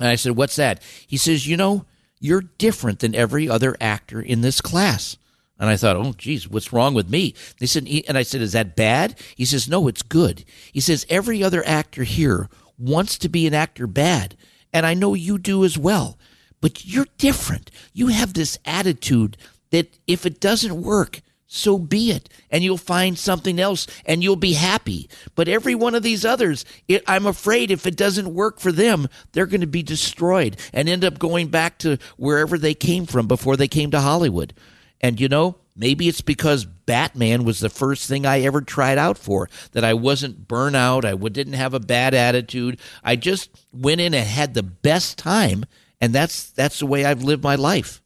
[0.01, 0.83] And I said, What's that?
[1.07, 1.85] He says, You know,
[2.18, 5.17] you're different than every other actor in this class.
[5.58, 7.34] And I thought, oh, geez, what's wrong with me?
[7.58, 9.18] They said, and I said, is that bad?
[9.37, 10.45] He says, no, it's good.
[10.72, 14.37] He says, every other actor here wants to be an actor bad.
[14.72, 16.18] And I know you do as well.
[16.61, 17.70] But you're different.
[17.92, 19.37] You have this attitude
[19.70, 22.28] that if it doesn't work, so be it.
[22.50, 25.08] And you'll find something else and you'll be happy.
[25.34, 29.08] But every one of these others, it, I'm afraid if it doesn't work for them,
[29.33, 33.26] they're going to be destroyed and end up going back to wherever they came from
[33.26, 34.53] before they came to Hollywood.
[35.01, 39.18] And you know, maybe it's because Batman was the first thing I ever tried out
[39.18, 42.81] for, that I wasn't burnout, I didn't have a bad attitude.
[43.05, 45.64] I just went in and had the best time,
[46.01, 48.03] and that's that's the way I've lived my life.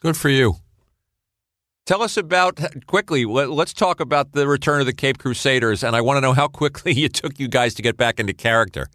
[0.00, 0.56] Good for you.
[1.86, 3.24] Tell us about quickly.
[3.24, 6.32] Let, let's talk about the return of the Caped Crusaders, and I want to know
[6.32, 8.86] how quickly it took you guys to get back into character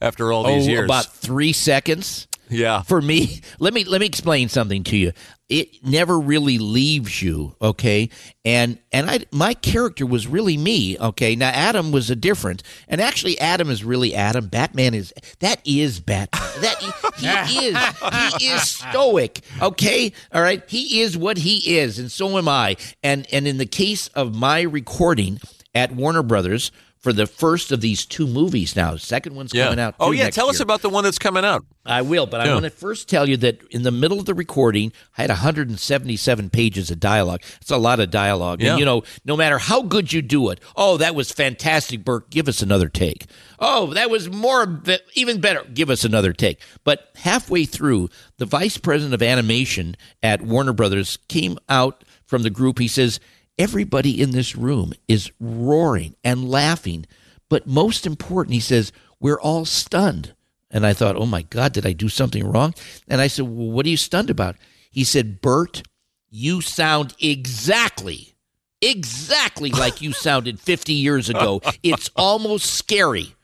[0.00, 0.84] after all these oh, years.
[0.84, 2.26] about three seconds.
[2.50, 2.82] Yeah.
[2.82, 5.12] For me, let me let me explain something to you.
[5.48, 8.10] It never really leaves you, okay?
[8.44, 11.36] And and I my character was really me, okay?
[11.36, 12.62] Now Adam was a different.
[12.88, 14.48] And actually Adam is really Adam.
[14.48, 16.40] Batman is that is Batman.
[16.60, 20.12] That he is he is stoic, okay?
[20.32, 20.62] All right?
[20.68, 22.76] He is what he is and so am I.
[23.02, 25.40] And and in the case of my recording
[25.74, 28.94] at Warner Brothers for the first of these two movies now.
[28.96, 29.64] Second one's Yeah.
[29.64, 29.94] coming out.
[29.98, 31.64] Oh yeah, tell us about the one that's coming out.
[31.86, 34.34] I will, but I want to first tell you that in the middle of the
[34.34, 37.40] recording, I had 177 pages of dialogue.
[37.60, 38.60] It's a lot of dialogue.
[38.60, 38.72] Yeah.
[38.72, 42.28] And, you know, no matter how good you do it, oh, that was fantastic, Burt,
[42.30, 43.26] give us another take.
[43.58, 44.82] Oh, that was more,
[45.14, 46.60] even better, give us another take.
[46.84, 52.50] But halfway through, the vice president of animation at Warner Brothers came out from the
[52.50, 52.78] group.
[52.78, 53.20] He says,
[53.60, 57.04] Everybody in this room is roaring and laughing.
[57.50, 60.34] But most important, he says, we're all stunned.
[60.70, 62.74] And I thought, oh my God, did I do something wrong?
[63.06, 64.56] And I said, well, what are you stunned about?
[64.90, 65.82] He said, Burt,
[66.30, 68.34] you sound exactly,
[68.80, 71.60] exactly like you sounded 50 years ago.
[71.82, 73.34] It's almost scary.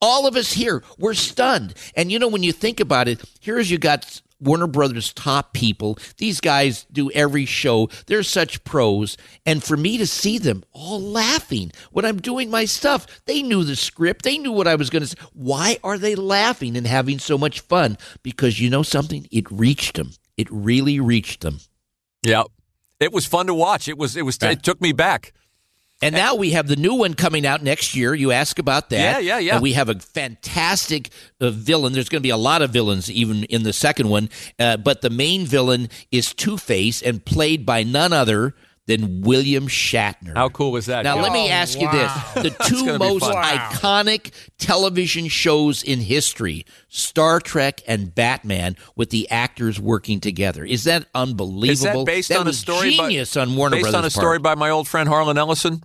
[0.00, 1.74] All of us here, we're stunned.
[1.96, 5.98] And you know, when you think about it, here's you got Warner Brothers top people.
[6.18, 7.88] These guys do every show.
[8.06, 9.16] They're such pros.
[9.44, 13.64] And for me to see them all laughing when I'm doing my stuff, they knew
[13.64, 14.24] the script.
[14.24, 15.16] They knew what I was going to say.
[15.32, 17.96] Why are they laughing and having so much fun?
[18.22, 19.26] Because you know something?
[19.30, 20.12] It reached them.
[20.36, 21.60] It really reached them.
[22.22, 22.44] Yeah.
[23.00, 23.88] It was fun to watch.
[23.88, 25.32] It was it was it took me back.
[26.02, 28.14] And now we have the new one coming out next year.
[28.14, 29.22] You ask about that.
[29.22, 29.54] Yeah, yeah, yeah.
[29.54, 31.08] And we have a fantastic
[31.40, 31.94] uh, villain.
[31.94, 34.28] There's going to be a lot of villains even in the second one.
[34.58, 38.54] Uh, but the main villain is Two Face and played by none other
[38.86, 40.34] than William Shatner.
[40.34, 41.02] How cool was that?
[41.02, 41.22] Now, Yeah.
[41.22, 42.12] let me oh, ask you this.
[42.34, 43.34] The two most fun.
[43.34, 50.64] iconic television shows in history Star Trek and Batman, with the actors working together.
[50.64, 51.70] Is that unbelievable?
[51.70, 54.10] Is that based That on a story genius by, on Warner based Brothers on a
[54.10, 55.82] story by my old friend Harlan Ellison?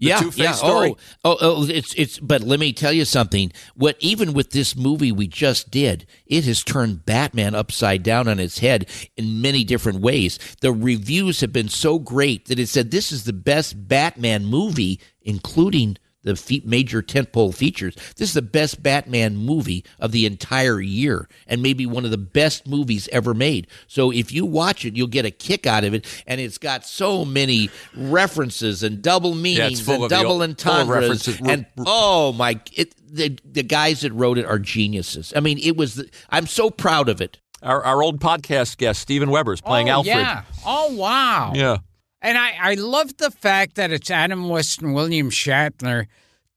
[0.00, 0.52] The yeah, yeah.
[0.52, 0.96] story?
[1.24, 2.18] Oh, oh, oh, it's it's.
[2.18, 3.52] But let me tell you something.
[3.76, 8.40] What even with this movie we just did, it has turned Batman upside down on
[8.40, 10.38] its head in many different ways.
[10.60, 15.00] The reviews have been so great that it said this is the best Batman movie,
[15.22, 17.94] including the fe- major tentpole features.
[18.16, 22.18] This is the best Batman movie of the entire year, and maybe one of the
[22.18, 23.68] best movies ever made.
[23.86, 26.84] So if you watch it, you'll get a kick out of it, and it's got
[26.84, 31.40] so many references and double meanings full and of the double old- full entendres, references.
[31.44, 35.32] and oh my, it, the the guys that wrote it are geniuses.
[35.36, 35.94] I mean, it was.
[35.96, 37.38] The, I'm so proud of it.
[37.62, 40.16] Our, our old podcast guest, Steven Weber is playing oh, Alfred.
[40.16, 40.42] Yeah.
[40.66, 41.52] Oh, wow.
[41.54, 41.78] Yeah.
[42.24, 46.06] And I, I love the fact that it's Adam West and William Shatner,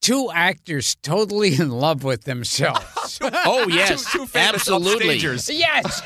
[0.02, 2.84] two actors totally in love with themselves.
[3.22, 5.18] Oh yes, Two- two absolutely.
[5.18, 5.50] upstagers.
[5.50, 6.02] yes.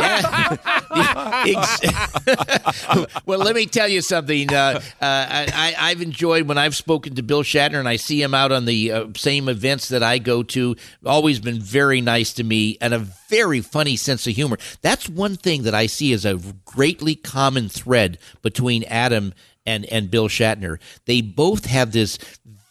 [3.26, 4.54] Well, let me tell you something.
[4.54, 8.34] Uh, uh, I, I've enjoyed when I've spoken to Bill Shatner and I see him
[8.34, 10.76] out on the uh, same events that I go to.
[11.06, 14.58] Always been very nice to me and a very funny sense of humor.
[14.82, 19.34] That's one thing that I see as a greatly common thread between Adam
[19.66, 20.80] and and Bill Shatner.
[21.06, 22.18] They both have this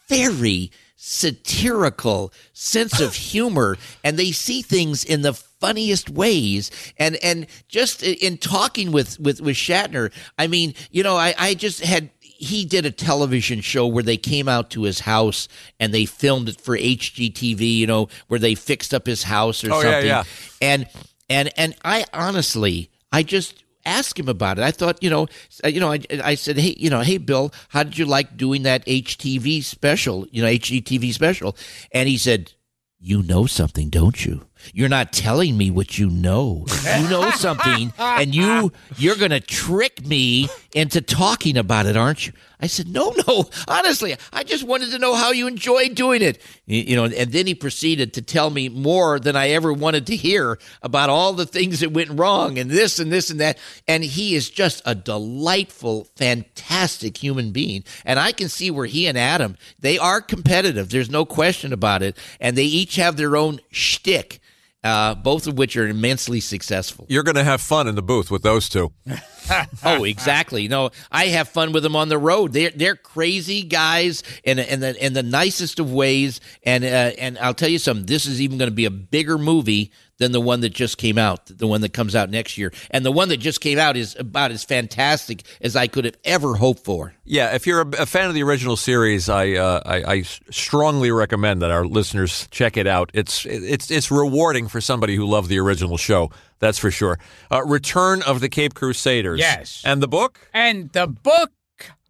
[0.08, 7.46] very satirical sense of humor and they see things in the funniest ways and and
[7.68, 12.10] just in talking with with with Shatner I mean you know I I just had
[12.22, 15.48] he did a television show where they came out to his house
[15.78, 19.72] and they filmed it for HGTV you know where they fixed up his house or
[19.72, 20.24] Oh, yeah, something yeah.
[20.60, 20.86] and
[21.28, 24.62] and and I honestly I just asked him about it.
[24.62, 25.26] I thought, you know,
[25.64, 28.36] uh, you know, I, I said, hey, you know, hey, Bill, how did you like
[28.36, 30.26] doing that HTV special?
[30.30, 31.56] You know, HGTV special,
[31.92, 32.52] and he said,
[32.98, 34.46] you know something, don't you?
[34.72, 36.66] You're not telling me what you know.
[36.84, 42.26] You know something, and you you're going to trick me into talking about it, aren't
[42.26, 42.32] you?
[42.62, 43.48] I said, no, no.
[43.68, 46.42] Honestly, I just wanted to know how you enjoyed doing it.
[46.66, 50.06] You you know, and then he proceeded to tell me more than I ever wanted
[50.08, 53.58] to hear about all the things that went wrong and this and this and that.
[53.88, 57.84] And he is just a delightful, fantastic human being.
[58.04, 60.90] And I can see where he and Adam, they are competitive.
[60.90, 62.16] There's no question about it.
[62.40, 64.40] And they each have their own shtick,
[64.82, 67.06] uh, both of which are immensely successful.
[67.08, 68.92] You're going to have fun in the booth with those two.
[69.84, 70.68] oh, exactly.
[70.68, 72.52] No, I have fun with them on the road.
[72.52, 76.40] They're they're crazy guys in in the in the nicest of ways.
[76.62, 78.06] And uh, and I'll tell you something.
[78.06, 81.16] This is even going to be a bigger movie than the one that just came
[81.18, 82.72] out, the one that comes out next year.
[82.90, 86.16] And the one that just came out is about as fantastic as I could have
[86.24, 87.14] ever hoped for.
[87.24, 91.10] Yeah, if you're a, a fan of the original series, I, uh, I I strongly
[91.10, 93.10] recommend that our listeners check it out.
[93.14, 96.30] It's it's it's rewarding for somebody who loved the original show.
[96.58, 97.18] That's for sure.
[97.50, 99.40] Uh, Return of the Caped Crusaders.
[99.40, 99.82] Yes.
[99.86, 100.38] and the book.
[100.52, 101.50] And the book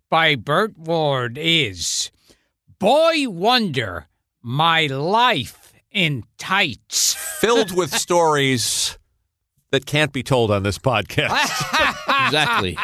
[0.08, 2.10] by Burt Ward is
[2.80, 4.08] Boy Wonder
[4.42, 5.59] My Life
[5.90, 7.14] in Tights.
[7.14, 8.98] filled with stories
[9.70, 11.96] that can't be told on this podcast.
[12.26, 12.76] Exactly.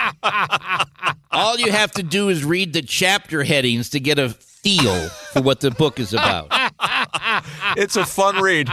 [1.31, 5.43] All you have to do is read the chapter headings to get a feel for
[5.43, 6.49] what the book is about.
[7.77, 8.69] it's a fun read.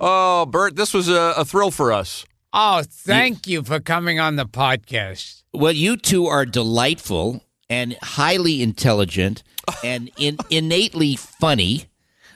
[0.00, 2.26] Oh, Burt, this was a, a thrill for us.
[2.52, 5.42] Oh, thank you for coming on the podcast.
[5.54, 9.42] Well, you two are delightful and highly intelligent
[9.84, 11.84] and in, innately funny.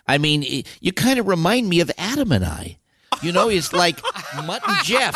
[0.06, 0.44] I mean,
[0.80, 2.78] you kind of remind me of Adam and I.
[3.22, 4.00] You know, it's like
[4.44, 5.14] Mutt and Jeff.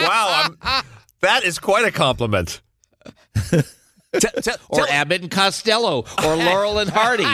[0.00, 0.84] Wow, I'm,
[1.20, 2.60] that is quite a compliment.
[3.50, 3.60] T-
[4.40, 7.26] t- Or tell- Abbott and Costello, or Laurel and Hardy.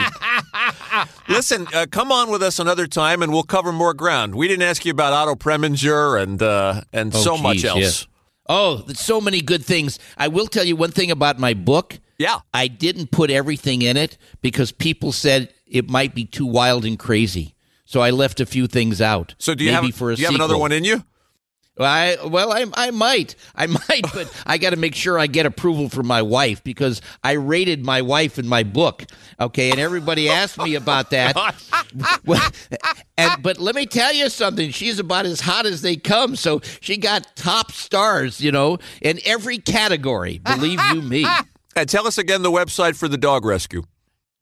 [1.29, 4.35] listen, uh, come on with us another time, and we'll cover more ground.
[4.35, 7.79] We didn't ask you about Otto Preminger and uh, and Oh, so much else.
[8.01, 8.07] yeah.
[8.47, 9.99] Oh, so many good things.
[10.17, 11.99] I will tell you one thing about my book.
[12.17, 12.39] Yeah.
[12.53, 16.97] I didn't put everything in it because people said it might be too wild and
[16.97, 17.55] crazy.
[17.85, 19.35] So I left a few things out.
[19.37, 21.03] So do you Maybe have for a do you have another one in you?
[21.77, 25.27] Well, I well, I I might, I might, but I got to make sure I
[25.27, 29.03] get approval from my wife because I rated my wife in my book.
[29.39, 31.35] Okay, and everybody oh asked me about that.
[33.17, 34.71] And but let me tell you something.
[34.71, 36.35] She's about as hot as they come.
[36.35, 40.39] So she got top stars, you know, in every category.
[40.39, 41.25] Believe you me.
[41.75, 43.83] And tell us again the website for the dog rescue.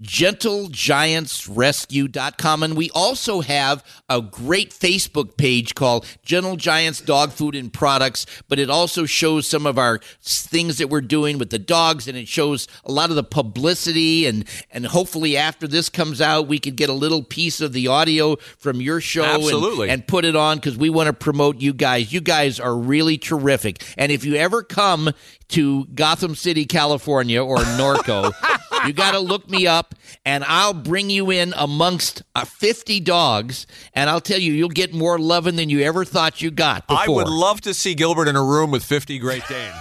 [0.03, 7.71] gentlegiantsrescue.com and we also have a great facebook page called gentle giants dog food and
[7.73, 12.07] products but it also shows some of our things that we're doing with the dogs
[12.07, 16.47] and it shows a lot of the publicity and and hopefully after this comes out
[16.47, 19.89] we could get a little piece of the audio from your show and- Absolutely.
[19.89, 22.11] and put it on because we want to promote you guys.
[22.11, 23.83] You guys are really terrific.
[23.97, 25.11] And if you ever come
[25.49, 28.31] to Gotham City, California, or Norco,
[28.85, 29.95] you got to look me up,
[30.25, 34.93] and I'll bring you in amongst uh, 50 dogs, and I'll tell you, you'll get
[34.93, 36.87] more loving than you ever thought you got.
[36.87, 37.03] Before.
[37.03, 39.75] I would love to see Gilbert in a room with 50 Great Danes.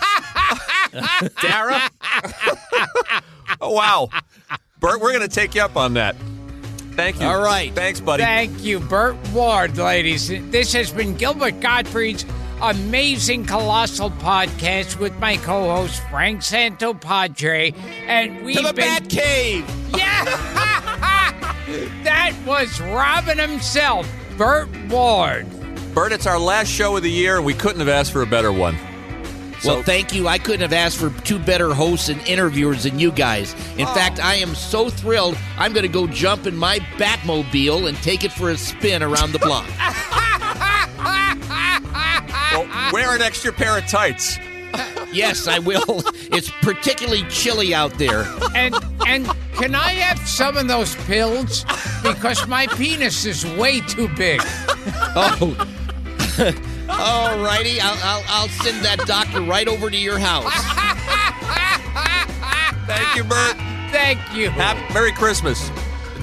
[1.40, 1.80] Dara?
[3.60, 4.08] oh, wow.
[4.80, 6.16] Burt, we're going to take you up on that.
[6.92, 7.26] Thank you.
[7.26, 7.72] All right.
[7.74, 8.22] Thanks, buddy.
[8.22, 10.28] Thank you, Burt Ward, ladies.
[10.28, 12.24] This has been Gilbert Gottfried's
[12.62, 17.74] amazing colossal podcast with my co-host Frank Santopadre,
[18.06, 19.68] and we've to the been Bat Cave.
[19.96, 20.24] yeah.
[22.04, 24.08] that was Robin himself,
[24.38, 25.46] Burt Ward.
[25.92, 28.26] Burt, it's our last show of the year, and we couldn't have asked for a
[28.26, 28.76] better one.
[29.62, 30.26] So, well, thank you.
[30.26, 33.54] I couldn't have asked for two better hosts and interviewers than you guys.
[33.76, 33.94] In oh.
[33.94, 35.38] fact, I am so thrilled.
[35.56, 39.30] I'm going to go jump in my Batmobile and take it for a spin around
[39.30, 39.68] the block.
[42.52, 44.36] well, wear an extra pair of tights.
[45.12, 46.02] yes, I will.
[46.32, 48.24] It's particularly chilly out there.
[48.54, 48.74] And
[49.06, 51.66] and can I have some of those pills?
[52.02, 54.40] Because my penis is way too big.
[55.14, 55.68] Oh.
[56.88, 57.80] All righty.
[57.80, 60.52] I'll, I'll, I'll send that doctor right over to your house.
[62.86, 63.56] Thank you, Burt.
[63.90, 64.50] Thank you.
[64.50, 65.70] Happy, Merry Christmas.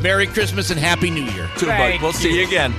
[0.01, 1.49] Merry Christmas and Happy New Year.
[1.57, 1.77] Too, bud.
[1.77, 2.41] Thank We'll see you.
[2.41, 2.73] you again.